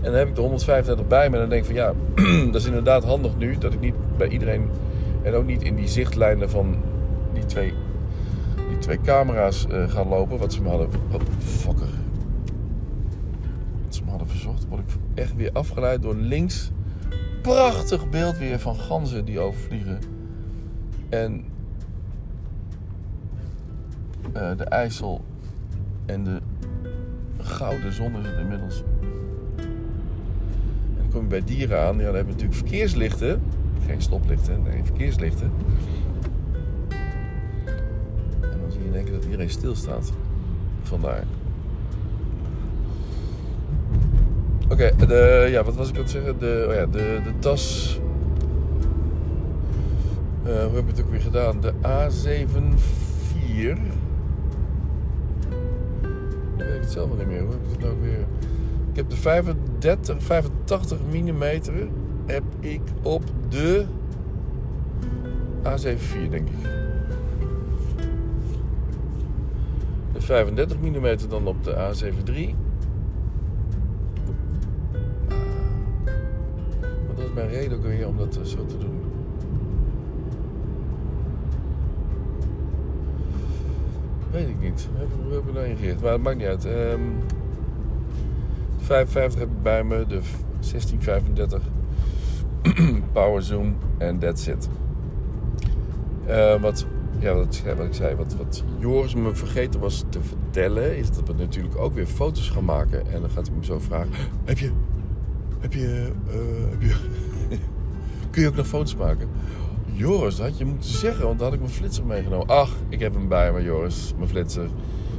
En 0.00 0.11
dan 0.11 0.14
heb 0.14 0.28
ik 0.28 0.35
de 0.35 0.40
135 0.40 1.07
bij 1.07 1.31
me 1.31 1.35
en 1.35 1.40
dan 1.40 1.50
denk 1.50 1.61
ik 1.61 1.66
van 1.66 1.76
ja, 1.76 1.92
dat 2.52 2.61
is 2.61 2.66
inderdaad 2.66 3.05
handig 3.05 3.37
nu 3.37 3.59
dat 3.59 3.72
ik 3.72 3.81
niet 3.81 3.94
bij 4.16 4.28
iedereen 4.28 4.68
en 5.22 5.35
ook 5.35 5.46
niet 5.46 5.62
in 5.62 5.74
die 5.74 5.88
zichtlijnen 5.88 6.50
van 6.50 6.76
die 7.33 7.44
twee, 7.44 7.72
twee 8.83 9.01
camera's 9.01 9.66
uh, 9.71 9.90
ga 9.90 10.05
lopen. 10.05 10.38
Wat 10.38 10.53
ze 10.53 10.62
me 10.62 10.68
hadden. 10.68 10.88
Oh, 11.12 11.21
fucker. 11.38 11.88
Wat 13.85 13.95
ze 13.95 14.05
me 14.05 14.11
hadden 14.11 14.29
verzocht. 14.29 14.66
Word 14.68 14.81
ik 14.81 14.88
echt 15.14 15.37
weer 15.37 15.51
afgeleid 15.53 16.03
door 16.03 16.14
links. 16.14 16.71
Prachtig 17.42 18.11
beeld 18.11 18.38
weer 18.38 18.59
van 18.59 18.77
ganzen 18.77 19.25
die 19.25 19.40
overvliegen. 19.40 19.99
En 21.09 21.45
uh, 24.37 24.57
de 24.57 24.64
IJssel 24.64 25.25
en 26.07 26.25
de 26.25 26.40
gouden 27.38 27.92
zon 27.92 28.16
is 28.16 28.27
het 28.27 28.38
inmiddels. 28.38 28.83
En 29.57 30.97
dan 30.97 31.09
kom 31.11 31.21
je 31.21 31.27
bij 31.27 31.45
dieren 31.45 31.81
aan. 31.81 31.97
Ja, 31.97 32.05
dan 32.05 32.14
hebben 32.14 32.33
natuurlijk 32.33 32.59
verkeerslichten. 32.59 33.42
Geen 33.87 34.03
stoplichten, 34.03 34.62
nee, 34.62 34.85
verkeerslichten. 34.85 35.51
En 38.92 39.05
dan 39.05 39.05
zie 39.05 39.05
je 39.05 39.05
in 39.05 39.05
één 39.05 39.05
keer 39.05 39.14
dat 39.14 39.24
iedereen 39.24 39.50
stilstaat. 39.50 40.12
Vandaar. 40.83 41.24
Oké, 44.68 44.92
okay, 45.00 45.50
ja, 45.50 45.64
wat 45.64 45.74
was 45.74 45.88
ik 45.88 45.94
aan 45.94 46.00
het 46.00 46.11
zeggen? 46.11 46.38
De, 46.38 46.66
oh 46.68 46.74
ja, 46.74 46.87
de, 46.87 47.20
de 47.24 47.38
tas. 47.38 47.98
Uh, 50.46 50.64
hoe 50.64 50.74
heb 50.74 50.88
ik 50.88 50.96
het 50.96 51.00
ook 51.00 51.11
weer 51.11 51.20
gedaan? 51.20 51.61
De 51.61 51.72
A74. 51.72 51.81
Dat 56.57 56.66
weet 56.66 56.74
ik 56.74 56.81
het 56.81 56.90
zelf 56.90 57.11
al 57.11 57.16
niet 57.16 57.26
meer. 57.26 57.40
Hoe 57.40 57.50
heb 57.50 57.61
ik 57.64 57.70
het 57.70 57.81
nou 57.81 57.94
weer? 58.00 58.26
Ik 58.90 58.96
heb 58.96 59.11
de 59.11 59.16
35, 59.16 60.22
85 60.22 60.98
mm 61.12 61.42
heb 62.26 62.42
ik 62.61 62.81
op 63.02 63.22
de 63.48 63.85
A74, 65.62 66.31
denk 66.31 66.48
ik. 66.48 66.82
35 70.22 70.78
mm 70.80 71.16
dan 71.28 71.46
op 71.46 71.64
de 71.64 71.70
A73. 71.70 72.54
Wat 77.06 77.18
is 77.18 77.32
mijn 77.35 77.48
reden 77.48 78.08
om 78.08 78.16
dat 78.16 78.37
eh, 78.37 78.44
zo 78.44 78.66
te 78.66 78.78
doen? 78.78 79.00
Weet 84.30 84.48
ik 84.48 84.61
niet. 84.61 84.88
Hoe 85.24 85.32
heb 85.32 85.46
ik 85.48 85.54
nou? 85.54 85.96
Maar 86.02 86.12
het 86.12 86.22
maakt 86.22 86.37
niet 86.37 86.46
uit. 86.46 86.64
Um, 86.64 87.14
55 88.78 89.40
heb 89.40 89.48
ik 89.48 89.62
bij 89.62 89.85
me. 89.85 90.06
De 90.06 90.20
1635 90.61 91.62
power 93.12 93.42
zoom 93.42 93.76
en 93.98 94.18
that's 94.18 94.46
it. 94.46 94.68
Uh, 96.28 96.61
wat, 96.61 96.87
ja, 97.22 97.35
wat, 97.35 97.62
wat, 97.76 97.87
ik 97.87 97.94
zei, 97.94 98.14
wat, 98.14 98.35
wat 98.35 98.64
Joris 98.78 99.14
me 99.14 99.35
vergeten 99.35 99.80
was 99.80 100.04
te 100.08 100.20
vertellen, 100.20 100.96
is 100.96 101.11
dat 101.11 101.26
we 101.26 101.35
natuurlijk 101.35 101.76
ook 101.76 101.94
weer 101.94 102.06
foto's 102.06 102.50
gaan 102.50 102.64
maken. 102.64 103.06
En 103.12 103.20
dan 103.20 103.30
gaat 103.30 103.46
hij 103.46 103.56
me 103.56 103.64
zo 103.64 103.78
vragen: 103.78 104.11
Heb 104.44 104.58
je. 104.58 104.70
Heb 105.61 105.72
je. 105.72 106.12
Uh, 106.26 106.70
heb 106.70 106.82
je 106.82 106.96
kun 108.30 108.42
je 108.42 108.48
ook 108.48 108.56
nog 108.56 108.66
foto's 108.66 108.96
maken? 108.96 109.28
Joris, 109.92 110.37
dat 110.37 110.46
had 110.46 110.58
je 110.58 110.64
moeten 110.64 110.90
zeggen, 110.90 111.26
want 111.26 111.38
dan 111.38 111.46
had 111.46 111.54
ik 111.56 111.62
mijn 111.62 111.72
flitser 111.72 112.04
meegenomen. 112.04 112.46
Ach, 112.46 112.70
ik 112.88 113.00
heb 113.00 113.14
hem 113.14 113.28
bij 113.28 113.52
me, 113.52 113.62
Joris, 113.62 114.14
mijn 114.16 114.28
flitser. 114.28 114.68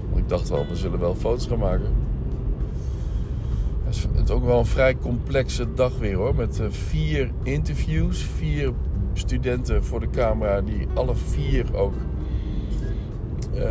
Want 0.10 0.18
ik 0.18 0.30
dacht 0.30 0.52
al, 0.52 0.68
we 0.68 0.76
zullen 0.76 1.00
wel 1.00 1.16
foto's 1.16 1.48
gaan 1.48 1.60
maken 1.60 2.04
het 4.02 4.30
is 4.30 4.36
ook 4.36 4.46
wel 4.46 4.60
een 4.60 4.66
vrij 4.66 4.98
complexe 4.98 5.74
dag 5.74 5.98
weer 5.98 6.16
hoor. 6.16 6.36
Met 6.36 6.60
eh, 6.60 6.66
vier 6.70 7.32
interviews, 7.44 8.28
vier 8.38 8.74
studenten 9.14 9.84
voor 9.84 10.00
de 10.00 10.10
camera 10.10 10.62
die 10.62 10.88
alle 10.94 11.16
vier 11.16 11.76
ook. 11.76 11.94
Uh, 13.56 13.62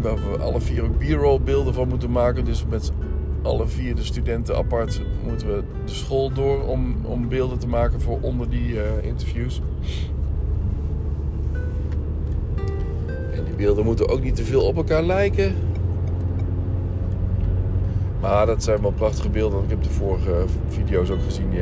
waar 0.00 0.14
we 0.14 0.38
alle 0.38 0.60
vier 0.60 0.82
ook 0.82 0.98
b-roll 0.98 1.40
beelden 1.40 1.74
van 1.74 1.88
moeten 1.88 2.10
maken. 2.10 2.44
Dus 2.44 2.64
met 2.66 2.92
alle 3.42 3.66
vier 3.66 3.94
de 3.94 4.04
studenten 4.04 4.56
apart 4.56 5.02
moeten 5.28 5.46
we 5.46 5.62
de 5.84 5.92
school 5.92 6.32
door 6.32 6.62
om, 6.62 6.96
om 7.02 7.28
beelden 7.28 7.58
te 7.58 7.68
maken 7.68 8.00
voor 8.00 8.18
onder 8.20 8.50
die 8.50 8.72
uh, 8.72 8.80
interviews. 9.02 9.60
En 13.32 13.44
die 13.44 13.54
beelden 13.56 13.84
moeten 13.84 14.08
ook 14.08 14.22
niet 14.22 14.36
te 14.36 14.44
veel 14.44 14.62
op 14.62 14.76
elkaar 14.76 15.02
lijken. 15.02 15.54
Maar 18.22 18.46
dat 18.46 18.62
zijn 18.62 18.80
wel 18.80 18.90
prachtige 18.90 19.28
beelden. 19.28 19.62
Ik 19.62 19.70
heb 19.70 19.82
de 19.82 19.90
vorige 19.90 20.44
video's 20.68 21.10
ook 21.10 21.22
gezien 21.22 21.50
die, 21.50 21.60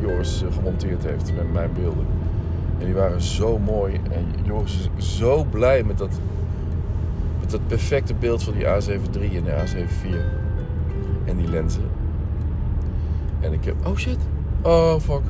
Joris 0.00 0.42
eh, 0.42 0.52
gemonteerd 0.52 1.02
heeft 1.02 1.34
met 1.34 1.52
mijn 1.52 1.70
beelden. 1.72 2.06
En 2.78 2.84
die 2.84 2.94
waren 2.94 3.22
zo 3.22 3.58
mooi. 3.58 4.00
En 4.10 4.26
Joris 4.44 4.90
is 4.96 5.16
zo 5.16 5.44
blij 5.44 5.82
met 5.82 5.98
dat, 5.98 6.20
met 7.40 7.50
dat 7.50 7.66
perfecte 7.66 8.14
beeld 8.14 8.42
van 8.42 8.52
die 8.52 8.64
A73 8.64 9.36
en 9.36 9.44
de 9.44 9.50
A74. 9.50 10.16
En 11.24 11.36
die 11.36 11.48
lenzen. 11.48 11.84
En 13.40 13.52
ik 13.52 13.64
heb... 13.64 13.86
Oh 13.86 13.96
shit. 13.96 14.18
Oh 14.62 15.00
fuck. 15.00 15.22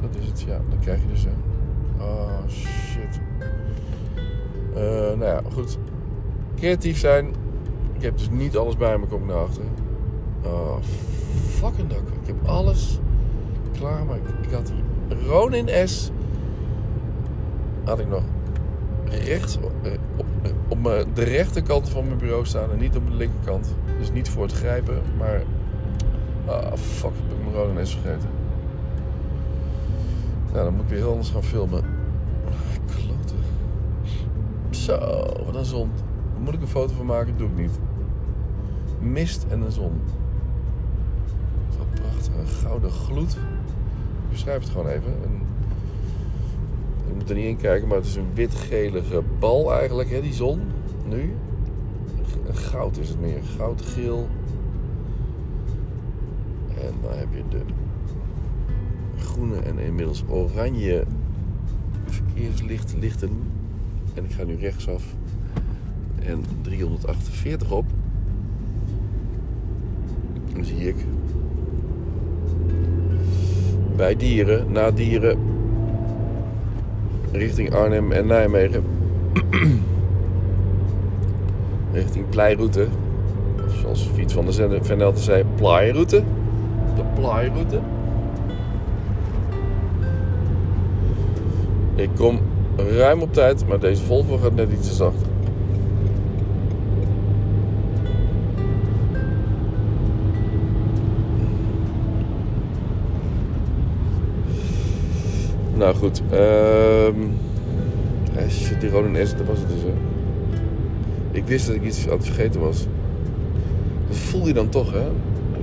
Dat 0.00 0.16
is 0.20 0.26
het, 0.26 0.40
ja. 0.40 0.60
Dan 0.68 0.78
krijg 0.78 1.00
je 1.00 1.06
dus... 1.06 1.24
Hè. 1.24 1.30
Oh 2.04 2.48
shit. 2.48 3.20
Uh, 4.74 4.82
nou 5.18 5.24
ja, 5.24 5.40
goed. 5.52 5.78
Creatief 6.56 6.98
zijn. 6.98 7.26
Ik 7.92 8.02
heb 8.02 8.18
dus 8.18 8.30
niet 8.30 8.56
alles 8.56 8.76
bij 8.76 8.98
me, 8.98 9.06
kom 9.06 9.20
ik 9.20 9.26
naar 9.26 9.36
achter. 9.36 9.62
Oh, 10.44 10.76
fucking 11.48 11.88
dak. 11.88 11.98
Ik 11.98 12.26
heb 12.26 12.46
alles 12.46 12.98
klaar, 13.78 14.04
maar 14.04 14.16
ik, 14.16 14.50
had 14.50 14.66
die 14.66 15.18
Ronin 15.26 15.88
S. 15.88 16.10
Had 17.84 17.98
ik 17.98 18.08
nog 18.08 18.22
rechts 19.04 19.58
eh, 19.82 19.92
op, 20.16 20.26
eh, 20.42 20.50
op 20.68 21.14
de 21.14 21.24
rechterkant 21.24 21.88
van 21.88 22.06
mijn 22.06 22.18
bureau 22.18 22.46
staan 22.46 22.70
en 22.70 22.78
niet 22.78 22.96
op 22.96 23.06
de 23.06 23.14
linkerkant. 23.14 23.74
Dus 23.98 24.12
niet 24.12 24.28
voor 24.28 24.42
het 24.42 24.52
grijpen, 24.52 25.02
maar. 25.18 25.42
Ah, 26.46 26.76
fuck, 26.76 27.10
ik 27.10 27.42
mijn 27.42 27.54
Ronin 27.54 27.86
S 27.86 27.92
vergeten. 27.92 28.28
Nou, 30.52 30.64
dan 30.64 30.74
moet 30.74 30.82
ik 30.82 30.88
weer 30.88 30.98
heel 30.98 31.10
anders 31.10 31.30
gaan 31.30 31.42
filmen. 31.42 31.84
Kloten. 32.86 33.36
Zo, 34.70 34.98
wat 35.46 35.54
een 35.54 35.64
zon. 35.64 35.90
moet 36.38 36.54
ik 36.54 36.60
een 36.60 36.68
foto 36.68 36.94
van 36.94 37.06
maken? 37.06 37.34
Doe 37.36 37.48
ik 37.48 37.56
niet. 37.56 37.78
Mist 39.00 39.46
en 39.48 39.60
een 39.60 39.72
zon 39.72 40.00
een 42.38 42.46
gouden 42.46 42.90
gloed. 42.90 43.32
Ik 43.32 44.30
beschrijf 44.30 44.62
het 44.62 44.70
gewoon 44.70 44.88
even. 44.88 45.12
Je 47.06 47.14
moet 47.14 47.30
er 47.30 47.36
niet 47.36 47.44
in 47.44 47.56
kijken, 47.56 47.88
maar 47.88 47.96
het 47.96 48.06
is 48.06 48.16
een 48.16 48.34
wit-gelige 48.34 49.22
bal 49.38 49.72
eigenlijk, 49.72 50.10
hè, 50.10 50.20
die 50.20 50.34
zon. 50.34 50.60
Nu. 51.08 51.34
Goud 52.50 52.96
is 52.96 53.08
het 53.08 53.20
meer. 53.20 53.42
Goudgeel. 53.56 54.28
En 56.80 56.92
dan 57.02 57.12
heb 57.12 57.28
je 57.34 57.42
de 57.48 57.60
groene 59.16 59.56
en 59.56 59.78
inmiddels 59.78 60.24
oranje 60.28 61.04
verkeerslichten. 62.04 63.30
En 64.14 64.24
ik 64.24 64.32
ga 64.32 64.44
nu 64.44 64.56
rechtsaf. 64.56 65.04
En 66.18 66.44
348 66.62 67.70
op. 67.70 67.85
bij 73.96 74.16
Dieren, 74.16 74.72
na 74.72 74.90
Dieren, 74.90 75.38
richting 77.32 77.74
Arnhem 77.74 78.12
en 78.12 78.26
Nijmegen. 78.26 78.84
richting 81.92 82.28
Pleiroute. 82.28 82.86
Of 83.66 83.74
zoals 83.74 84.08
Fiets 84.14 84.32
van 84.32 84.44
der 84.44 84.84
Venelde 84.84 85.20
zei, 85.20 85.44
Plaairoute. 85.54 86.22
De 86.96 87.02
Plaairoute. 87.14 87.80
Ik 91.94 92.10
kom 92.16 92.38
ruim 92.76 93.22
op 93.22 93.32
tijd, 93.32 93.66
maar 93.68 93.80
deze 93.80 94.04
Volvo 94.04 94.36
gaat 94.36 94.54
net 94.54 94.72
iets 94.72 94.88
te 94.88 94.94
zacht. 94.94 95.35
Nou 105.76 105.94
goed. 105.94 106.22
Um, 106.32 107.32
die 108.80 108.90
Ronin 108.90 109.26
S, 109.26 109.36
dat 109.36 109.46
was 109.46 109.58
het 109.58 109.68
dus. 109.68 109.82
Hè. 109.82 109.92
Ik 111.30 111.46
wist 111.46 111.66
dat 111.66 111.76
ik 111.76 111.82
iets 111.82 112.08
aan 112.08 112.16
het 112.16 112.24
vergeten 112.24 112.60
was. 112.60 112.86
Dat 114.08 114.16
voel 114.16 114.46
je 114.46 114.52
dan 114.52 114.68
toch, 114.68 114.92
hè? 114.92 115.04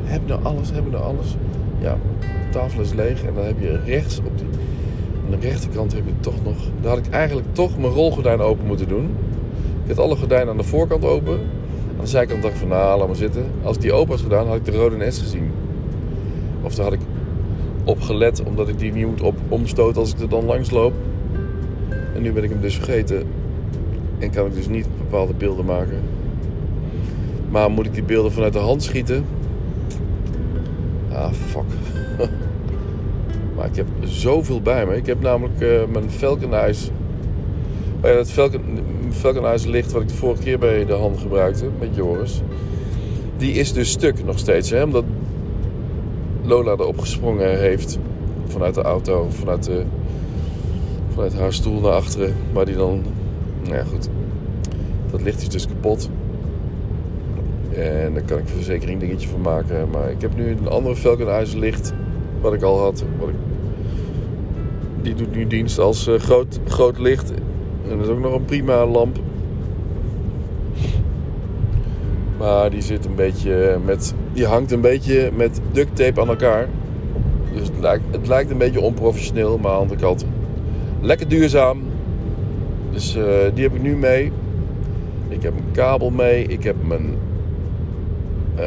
Heb 0.03 0.21
je 0.25 0.27
nou 0.27 0.43
alles? 0.43 0.71
Heb 0.71 0.83
je 0.83 0.91
nou 0.91 1.03
alles? 1.03 1.35
Ja, 1.79 1.97
de 2.19 2.49
tafel 2.51 2.81
is 2.81 2.93
leeg 2.93 3.23
en 3.23 3.33
dan 3.33 3.45
heb 3.45 3.59
je 3.59 3.79
rechts 3.85 4.19
op 4.19 4.37
die... 4.37 4.47
Aan 5.25 5.39
de 5.39 5.47
rechterkant 5.47 5.93
heb 5.93 6.05
je 6.05 6.13
toch 6.19 6.43
nog... 6.43 6.55
Daar 6.81 6.95
had 6.95 7.05
ik 7.05 7.13
eigenlijk 7.13 7.47
toch 7.51 7.77
mijn 7.77 7.93
rolgordijn 7.93 8.39
open 8.39 8.65
moeten 8.65 8.87
doen. 8.87 9.15
Ik 9.83 9.95
had 9.95 9.99
alle 9.99 10.15
gordijnen 10.15 10.49
aan 10.49 10.57
de 10.57 10.63
voorkant 10.63 11.05
open. 11.05 11.39
Aan 11.97 12.03
de 12.03 12.07
zijkant 12.07 12.41
dacht 12.41 12.53
ik 12.53 12.59
van, 12.59 12.69
nou, 12.69 12.97
laat 12.97 13.07
maar 13.07 13.15
zitten. 13.15 13.45
Als 13.63 13.77
die 13.77 13.93
open 13.93 14.11
had 14.11 14.21
gedaan, 14.21 14.47
had 14.47 14.55
ik 14.55 14.65
de 14.65 14.71
rode 14.71 15.11
S 15.11 15.19
gezien. 15.19 15.51
Of 16.61 16.75
daar 16.75 16.85
had 16.85 16.93
ik 16.93 16.99
op 17.83 18.01
gelet, 18.01 18.43
omdat 18.43 18.67
ik 18.67 18.79
die 18.79 18.91
niet 18.91 19.21
op 19.21 19.35
omstoten 19.49 20.01
als 20.01 20.13
ik 20.13 20.19
er 20.19 20.29
dan 20.29 20.45
langs 20.45 20.71
loop. 20.71 20.93
En 22.15 22.21
nu 22.21 22.31
ben 22.31 22.43
ik 22.43 22.49
hem 22.49 22.61
dus 22.61 22.75
vergeten. 22.75 23.23
En 24.19 24.29
kan 24.29 24.45
ik 24.45 24.53
dus 24.53 24.67
niet 24.67 24.87
bepaalde 24.97 25.33
beelden 25.33 25.65
maken. 25.65 25.99
Maar 27.49 27.71
moet 27.71 27.85
ik 27.85 27.93
die 27.93 28.03
beelden 28.03 28.31
vanuit 28.31 28.53
de 28.53 28.59
hand 28.59 28.83
schieten? 28.83 29.25
Ah, 31.11 31.31
fuck. 31.31 31.63
maar 33.55 33.65
ik 33.65 33.75
heb 33.75 33.87
zoveel 34.03 34.61
bij 34.61 34.85
me. 34.85 34.95
Ik 34.95 35.05
heb 35.05 35.21
namelijk 35.21 35.61
uh, 35.61 35.81
mijn 35.91 36.09
Falcon 36.09 36.53
Eyes. 36.53 36.89
Oh 38.03 38.13
dat 39.33 39.65
licht 39.65 39.91
wat 39.91 40.01
ik 40.01 40.07
de 40.07 40.13
vorige 40.13 40.43
keer 40.43 40.59
bij 40.59 40.85
de 40.85 40.93
hand 40.93 41.19
gebruikte 41.19 41.65
met 41.79 41.95
Joris. 41.95 42.41
Die 43.37 43.53
is 43.53 43.73
dus 43.73 43.91
stuk 43.91 44.25
nog 44.25 44.39
steeds. 44.39 44.69
Hè? 44.69 44.83
Omdat 44.83 45.03
Lola 46.45 46.71
erop 46.71 46.99
gesprongen 46.99 47.59
heeft 47.59 47.99
vanuit 48.47 48.75
de 48.75 48.81
auto, 48.81 49.27
vanuit, 49.29 49.63
de, 49.63 49.83
vanuit 51.13 51.33
haar 51.33 51.53
stoel 51.53 51.79
naar 51.79 51.91
achteren. 51.91 52.35
Maar 52.53 52.65
die 52.65 52.75
dan, 52.75 53.01
nou 53.63 53.75
ja 53.75 53.83
goed, 53.83 54.09
dat 55.11 55.21
licht 55.21 55.41
is 55.41 55.49
dus 55.49 55.67
kapot. 55.67 56.09
En 57.73 58.13
daar 58.13 58.23
kan 58.23 58.37
ik 58.37 58.43
een 58.43 58.55
verzekering 58.55 58.99
dingetje 58.99 59.27
van 59.27 59.41
maken. 59.41 59.89
Maar 59.89 60.11
ik 60.11 60.21
heb 60.21 60.35
nu 60.35 60.49
een 60.49 60.67
andere 60.67 60.95
Falcon 60.95 61.59
licht. 61.59 61.93
Wat 62.41 62.53
ik 62.53 62.61
al 62.61 62.79
had. 62.79 63.03
Wat 63.19 63.29
ik, 63.29 63.35
die 65.01 65.15
doet 65.15 65.35
nu 65.35 65.47
dienst 65.47 65.79
als 65.79 66.07
uh, 66.07 66.19
groot, 66.19 66.59
groot 66.65 66.99
licht. 66.99 67.31
En 67.89 67.97
dat 67.97 68.07
is 68.07 68.07
ook 68.07 68.19
nog 68.19 68.33
een 68.33 68.45
prima 68.45 68.85
lamp. 68.85 69.19
Maar 72.43 72.69
die 72.69 72.81
zit 72.81 73.05
een 73.05 73.15
beetje 73.15 73.77
met. 73.85 74.13
Die 74.33 74.45
hangt 74.45 74.71
een 74.71 74.81
beetje 74.81 75.31
met 75.35 75.61
duct 75.71 75.95
tape 75.95 76.21
aan 76.21 76.27
elkaar. 76.27 76.67
Dus 77.53 77.67
het 77.67 77.79
lijkt, 77.79 78.03
het 78.11 78.27
lijkt 78.27 78.51
een 78.51 78.57
beetje 78.57 78.81
onprofessioneel, 78.81 79.57
maar 79.57 79.71
aan 79.71 79.87
de 79.87 79.95
kant 79.95 80.25
lekker 81.01 81.27
duurzaam. 81.27 81.81
Dus 82.91 83.15
uh, 83.15 83.23
die 83.53 83.63
heb 83.63 83.73
ik 83.73 83.81
nu 83.81 83.95
mee. 83.95 84.31
Ik 85.27 85.43
heb 85.43 85.53
een 85.53 85.71
kabel 85.71 86.09
mee. 86.09 86.43
Ik 86.43 86.63
heb 86.63 86.75
mijn 86.85 87.15
uh, 88.59 88.65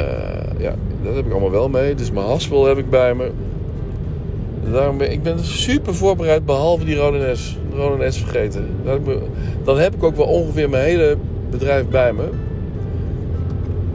ja, 0.58 0.74
dat 1.02 1.14
heb 1.14 1.26
ik 1.26 1.32
allemaal 1.32 1.50
wel 1.50 1.68
mee. 1.68 1.94
Dus 1.94 2.10
mijn 2.10 2.26
haspel 2.26 2.66
heb 2.66 2.78
ik 2.78 2.90
bij 2.90 3.14
me. 3.14 3.30
Daarom 4.72 4.98
ben, 4.98 5.12
ik 5.12 5.22
ben 5.22 5.44
super 5.44 5.94
voorbereid, 5.94 6.44
behalve 6.44 6.84
die 6.84 6.96
Rode 6.96 7.36
S. 7.36 7.58
De 7.70 7.76
Rode 7.76 8.10
S 8.10 8.18
vergeten. 8.18 8.68
Dan 9.64 9.78
heb 9.78 9.94
ik 9.94 10.02
ook 10.02 10.16
wel 10.16 10.26
ongeveer 10.26 10.70
mijn 10.70 10.84
hele 10.84 11.16
bedrijf 11.50 11.88
bij 11.88 12.12
me. 12.12 12.28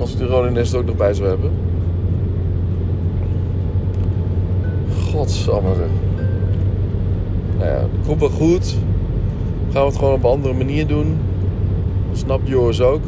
Als 0.01 0.13
ik 0.13 0.17
de 0.17 0.27
er 0.27 0.77
ook 0.77 0.85
nog 0.85 0.95
bij 0.95 1.13
zou 1.13 1.27
hebben. 1.27 1.51
Godsamme. 5.11 5.69
Nou 7.57 7.69
ja, 7.69 7.85
komt 8.05 8.19
wel 8.19 8.29
goed. 8.29 8.75
Gaan 9.71 9.81
we 9.81 9.87
het 9.87 9.97
gewoon 9.97 10.13
op 10.13 10.23
een 10.23 10.29
andere 10.29 10.53
manier 10.53 10.87
doen. 10.87 11.17
Snap 12.11 12.41
Joris 12.43 12.81
ook. 12.81 13.03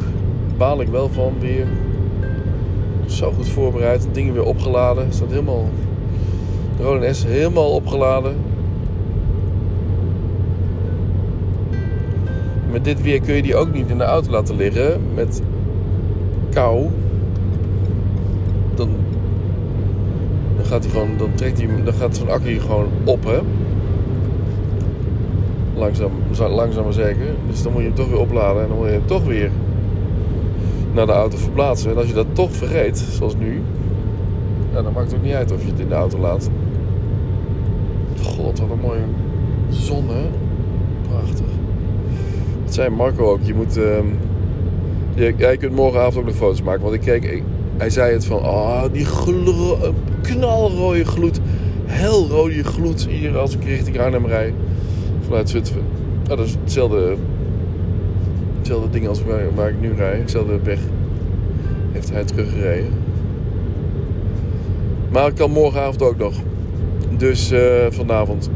Baal 0.56 0.80
ik 0.80 0.88
wel 0.88 1.08
van 1.08 1.32
weer. 1.40 1.66
Zo 3.06 3.32
goed 3.32 3.48
voorbereid. 3.48 4.08
Dingen 4.12 4.34
weer 4.34 4.44
opgeladen. 4.44 5.12
Staat 5.12 5.30
helemaal. 5.30 5.68
De 6.76 6.82
Rode 6.82 7.12
S 7.12 7.24
helemaal 7.24 7.70
opgeladen. 7.70 8.36
Met 12.70 12.84
dit 12.84 13.02
weer 13.02 13.20
kun 13.20 13.34
je 13.34 13.42
die 13.42 13.56
ook 13.56 13.72
niet 13.72 13.88
in 13.88 13.98
de 13.98 14.04
auto 14.04 14.30
laten 14.30 14.56
liggen. 14.56 15.00
Met 15.14 15.42
kou. 16.54 16.88
Dan, 18.74 18.88
dan 20.56 20.64
gaat 20.64 20.82
hij 20.82 20.92
gewoon. 20.92 21.16
Dan 21.16 21.34
trekt 21.34 21.58
hij. 21.58 21.68
Dan 21.84 21.94
gaat 21.94 22.16
zo'n 22.16 22.30
accu 22.30 22.60
gewoon 22.60 22.88
op, 23.04 23.24
hè. 23.24 23.38
Langzaam, 25.74 26.12
langzaam 26.38 26.84
maar 26.84 26.92
zeker. 26.92 27.34
Dus 27.48 27.62
dan 27.62 27.72
moet 27.72 27.80
je 27.80 27.86
hem 27.86 27.96
toch 27.96 28.08
weer 28.08 28.18
opladen. 28.18 28.62
En 28.62 28.68
dan 28.68 28.76
moet 28.76 28.86
je 28.86 28.92
hem 28.92 29.06
toch 29.06 29.24
weer 29.24 29.50
naar 30.92 31.06
de 31.06 31.12
auto 31.12 31.36
verplaatsen. 31.36 31.90
En 31.90 31.96
als 31.96 32.06
je 32.06 32.14
dat 32.14 32.26
toch 32.32 32.52
vergeet, 32.52 32.98
zoals 32.98 33.36
nu, 33.36 33.62
dan 34.72 34.84
maakt 34.84 35.10
het 35.10 35.14
ook 35.14 35.24
niet 35.24 35.34
uit 35.34 35.52
of 35.52 35.62
je 35.62 35.70
het 35.70 35.80
in 35.80 35.88
de 35.88 35.94
auto 35.94 36.18
laat. 36.18 36.50
God, 38.22 38.58
wat 38.58 38.70
een 38.70 38.80
mooie 38.80 39.04
zon, 39.68 40.08
hè? 40.08 40.28
Prachtig. 41.08 41.46
Dat 42.64 42.74
zei 42.74 42.88
Marco 42.90 43.30
ook. 43.30 43.42
Je 43.42 43.54
moet. 43.54 43.76
Uh, 43.76 43.98
jij 45.14 45.56
kunt 45.56 45.74
morgenavond 45.74 46.16
ook 46.16 46.24
nog 46.24 46.34
foto's 46.34 46.62
maken. 46.62 46.82
Want 46.82 46.94
ik 46.94 47.00
keek. 47.00 47.42
hij 47.76 47.90
zei 47.90 48.12
het 48.12 48.24
van. 48.24 48.38
Oh, 48.38 48.82
die 48.92 49.06
knalrode 50.22 51.04
gloed. 51.04 51.40
Helrode 51.84 52.64
gloed 52.64 53.06
hier 53.06 53.38
als 53.38 53.54
ik 53.54 53.64
richting 53.64 54.00
Arnhem 54.00 54.26
rij. 54.26 54.54
Vanuit 55.24 55.50
Zutphen. 55.50 55.82
dat 56.22 56.38
is 56.38 56.56
hetzelfde 56.62 57.16
hetzelfde 58.58 58.90
ding 58.90 59.08
als 59.08 59.24
waar, 59.24 59.54
waar 59.54 59.68
ik 59.68 59.80
nu 59.80 59.94
rijd. 59.94 60.20
Hetzelfde 60.20 60.58
weg 60.62 60.78
heeft 61.92 62.10
hij 62.10 62.24
teruggereden. 62.24 62.92
Maar 65.10 65.26
ik 65.26 65.34
kan 65.34 65.50
morgenavond 65.50 66.02
ook 66.02 66.16
nog. 66.16 66.34
Dus 67.16 67.52
uh, 67.52 67.60
vanavond 67.90 68.50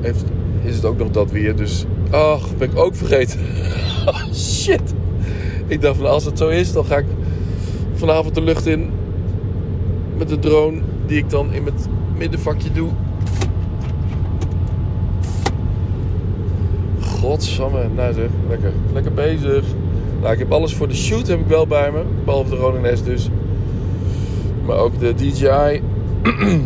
heeft, 0.00 0.24
is 0.64 0.74
het 0.74 0.84
ook 0.84 0.98
nog 0.98 1.10
dat 1.10 1.30
weer. 1.30 1.56
Dus, 1.56 1.84
ach, 2.10 2.56
ben 2.56 2.70
ik 2.70 2.78
ook 2.78 2.94
vergeten. 2.94 3.40
shit. 4.34 4.94
Ik 5.66 5.80
dacht 5.80 5.96
van 5.96 6.06
als 6.06 6.24
het 6.24 6.38
zo 6.38 6.48
is, 6.48 6.72
dan 6.72 6.84
ga 6.84 6.96
ik 6.96 7.06
vanavond 7.94 8.34
de 8.34 8.42
lucht 8.42 8.66
in. 8.66 8.90
Met 10.16 10.28
de 10.28 10.38
drone 10.38 10.80
die 11.06 11.18
ik 11.18 11.30
dan 11.30 11.52
in 11.52 11.64
het 11.64 11.88
middenvakje 12.16 12.72
doe. 12.72 12.90
Godsamme, 17.00 17.88
nou 17.94 18.14
zeg, 18.14 18.28
lekker, 18.48 18.72
lekker 18.92 19.12
bezig. 19.12 19.64
Nou, 20.20 20.32
ik 20.32 20.38
heb 20.38 20.52
alles 20.52 20.74
voor 20.74 20.88
de 20.88 20.94
shoot 20.94 21.26
heb 21.26 21.40
ik 21.40 21.46
wel 21.46 21.66
bij 21.66 21.92
me, 21.92 22.02
behalve 22.24 22.50
de 22.50 22.56
Ronin 22.56 22.96
S 22.96 23.02
dus. 23.02 23.30
Maar 24.66 24.76
ook 24.76 24.98
de 24.98 25.14
DJI, 25.14 25.82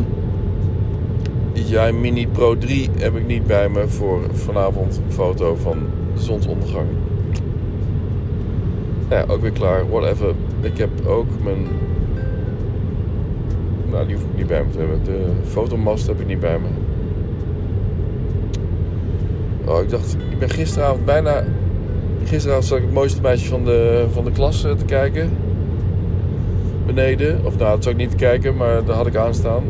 DJI 1.54 1.92
Mini 1.92 2.28
Pro 2.28 2.58
3 2.58 2.88
heb 2.98 3.16
ik 3.16 3.26
niet 3.26 3.46
bij 3.46 3.68
me 3.68 3.88
voor 3.88 4.20
vanavond 4.32 5.00
een 5.06 5.12
foto 5.12 5.56
van 5.62 5.78
de 6.14 6.20
zonsondergang. 6.20 6.86
Ja, 9.10 9.24
ook 9.28 9.40
weer 9.40 9.50
klaar, 9.50 9.88
whatever. 9.88 10.34
Ik 10.60 10.78
heb 10.78 11.06
ook 11.06 11.26
mijn... 11.42 11.66
Nou, 13.90 14.06
die 14.06 14.14
hoef 14.14 14.24
ik 14.24 14.36
niet 14.36 14.46
bij 14.46 14.64
me 14.64 14.70
te 14.70 14.78
hebben. 14.78 15.04
De 15.04 15.32
fotomast 15.46 16.06
heb 16.06 16.20
ik 16.20 16.26
niet 16.26 16.40
bij 16.40 16.58
me. 16.58 16.68
Oh, 19.70 19.82
ik 19.82 19.90
dacht, 19.90 20.16
ik 20.30 20.38
ben 20.38 20.50
gisteravond 20.50 21.04
bijna. 21.04 21.44
Gisteravond 22.24 22.64
zag 22.64 22.78
ik 22.78 22.84
het 22.84 22.92
mooiste 22.92 23.20
meisje 23.20 23.48
van 23.48 23.64
de, 23.64 24.06
van 24.12 24.24
de 24.24 24.30
klas 24.30 24.64
eh, 24.64 24.72
te 24.72 24.84
kijken. 24.84 25.30
Beneden. 26.86 27.44
Of 27.44 27.56
nou, 27.58 27.70
dat 27.70 27.82
zou 27.82 27.94
ik 27.94 28.00
niet 28.00 28.10
te 28.10 28.16
kijken, 28.16 28.56
maar 28.56 28.84
daar 28.84 28.96
had 28.96 29.06
ik 29.06 29.16
aanstaan. 29.16 29.62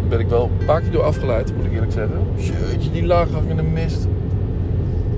Daar 0.00 0.08
ben 0.08 0.20
ik 0.20 0.28
wel 0.28 0.50
een 0.58 0.66
paar 0.66 0.80
keer 0.80 0.90
door 0.90 1.02
afgeleid, 1.02 1.56
moet 1.56 1.64
ik 1.64 1.72
eerlijk 1.72 1.92
zeggen. 1.92 2.18
Jeetje, 2.36 2.90
die 2.90 3.06
laaghangende 3.06 3.62
mist. 3.62 4.06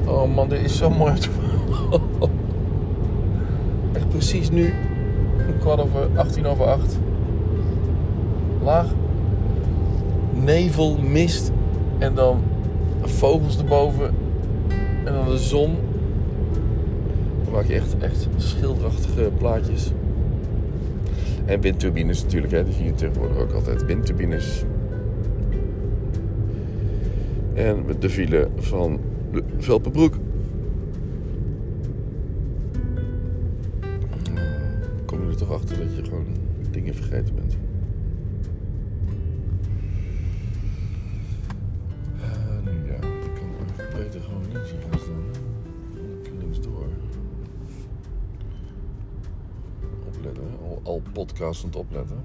Oh 0.05 0.35
man, 0.35 0.49
dit 0.49 0.61
is 0.65 0.77
zo 0.77 0.91
mooi. 0.91 1.13
Precies 4.25 4.51
nu. 4.51 4.73
Kwart 5.59 5.81
over 5.81 6.09
18 6.17 6.47
over 6.47 6.65
8. 6.65 6.99
Laag. 8.63 8.87
Nevel, 10.45 10.99
mist. 10.99 11.53
En 11.99 12.15
dan 12.15 12.43
vogels 13.03 13.59
erboven 13.59 14.15
en 15.05 15.13
dan 15.13 15.29
de 15.29 15.39
zon. 15.39 15.77
Dan 17.45 17.53
maak 17.53 17.65
je 17.65 17.75
echt, 17.75 17.99
echt 17.99 18.29
schilderachtige 18.37 19.31
plaatjes. 19.39 19.93
En 21.45 21.61
windturbines 21.61 22.23
natuurlijk, 22.23 22.53
hè. 22.53 22.65
die 22.65 22.75
zie 22.75 22.85
je 22.85 22.95
tegenwoordig 22.95 23.39
ook 23.39 23.53
altijd. 23.53 23.85
Windturbines. 23.85 24.65
En 27.55 27.85
de 27.99 28.11
file 28.11 28.49
van 28.57 29.01
de 29.33 29.43
Velpenbroek. 29.59 30.15
Je 35.91 35.97
dat 35.97 36.05
je 36.05 36.11
gewoon 36.11 36.27
dingen 36.71 36.95
vergeten 36.95 37.35
bent. 37.35 37.57
al 50.83 51.03
podcast 51.13 51.63
aan 51.63 51.71
het 51.71 51.79
opletten. 51.79 52.21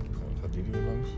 Dan 0.00 0.20
gaat 0.40 0.52
die 0.52 0.64
er 0.64 0.70
weer 0.70 0.82
langs. 0.82 1.10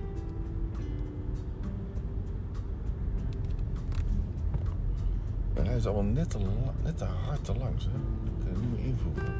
hij 5.66 5.76
is 5.76 5.86
allemaal 5.86 6.12
net 6.12 6.30
te, 6.98 7.04
hard 7.04 7.44
te 7.44 7.56
langs. 7.58 7.84
Hè? 7.84 7.90
kan 8.38 8.48
het 8.48 8.60
niet 8.60 8.70
meer 8.70 8.84
invoegen. 8.84 9.34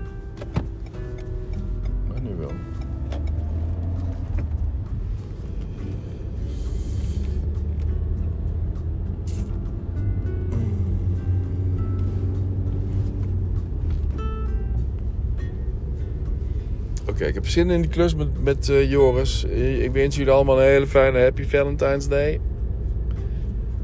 Oké, 17.17 17.25
ik 17.25 17.35
heb 17.35 17.47
zin 17.47 17.71
in 17.71 17.81
die 17.81 17.91
klus 17.91 18.15
met, 18.15 18.43
met 18.43 18.69
eh, 18.69 18.91
Joris. 18.91 19.45
Eh, 19.45 19.83
Ik 19.85 19.93
wens 19.93 20.17
jullie 20.17 20.33
allemaal 20.33 20.59
een 20.59 20.67
hele 20.67 20.87
fijne 20.87 21.19
Happy 21.19 21.45
Valentine's 21.45 22.09
Day. 22.09 22.41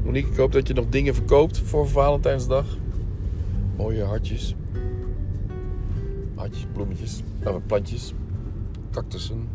Monique, 0.03 0.31
ik 0.31 0.37
hoop 0.37 0.51
dat 0.51 0.67
je 0.67 0.73
nog 0.73 0.85
dingen 0.89 1.13
verkoopt 1.15 1.57
voor 1.59 1.87
Valentijnsdag. 1.87 2.65
Mooie 3.77 4.03
hartjes. 4.03 4.55
Hartjes, 6.35 6.65
bloemetjes, 6.73 7.21
uh, 7.43 7.55
plantjes, 7.65 8.13
cactussen. 8.93 9.49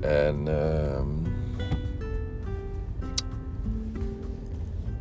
En, 0.00 0.48
ehm, 0.48 1.08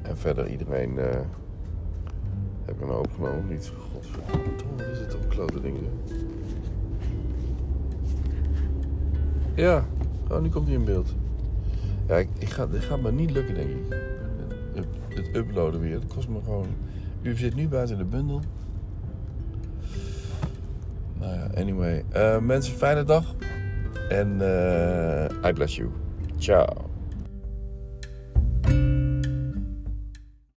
en 0.01 0.17
verder 0.17 0.49
iedereen 0.49 0.93
uh, 0.95 1.03
heb 2.65 2.75
ik 2.75 2.81
een 2.81 2.89
hoop 2.89 3.11
genomen. 3.15 3.47
Niet, 3.47 3.71
godverdomme, 3.91 4.91
is 4.91 4.99
het 4.99 5.09
toch 5.09 5.27
klote 5.27 5.61
dingen. 5.61 5.89
Ja, 9.55 9.85
oh, 10.29 10.41
nu 10.41 10.49
komt 10.49 10.67
hij 10.67 10.75
in 10.75 10.85
beeld. 10.85 11.15
Ja, 12.07 12.15
ik, 12.15 12.29
ik 12.37 12.49
ga, 12.49 12.67
dit 12.67 12.83
gaat 12.83 13.01
me 13.01 13.11
niet 13.11 13.31
lukken, 13.31 13.55
denk 13.55 13.69
ik. 13.69 13.97
Het, 14.73 14.85
het 15.09 15.35
uploaden 15.35 15.79
weer. 15.79 15.93
Het 15.93 16.13
kost 16.13 16.27
me 16.27 16.39
gewoon. 16.43 16.67
U 17.21 17.35
zit 17.35 17.55
nu 17.55 17.67
buiten 17.67 17.97
de 17.97 18.05
bundel. 18.05 18.41
Nou 21.23 21.49
anyway. 21.57 22.03
Uh, 22.15 22.37
mensen, 22.37 22.73
fijne 22.73 23.03
dag. 23.03 23.35
En 24.09 24.37
uh, 24.41 25.49
I 25.49 25.53
bless 25.53 25.75
you. 25.75 25.89
Ciao. 26.37 26.82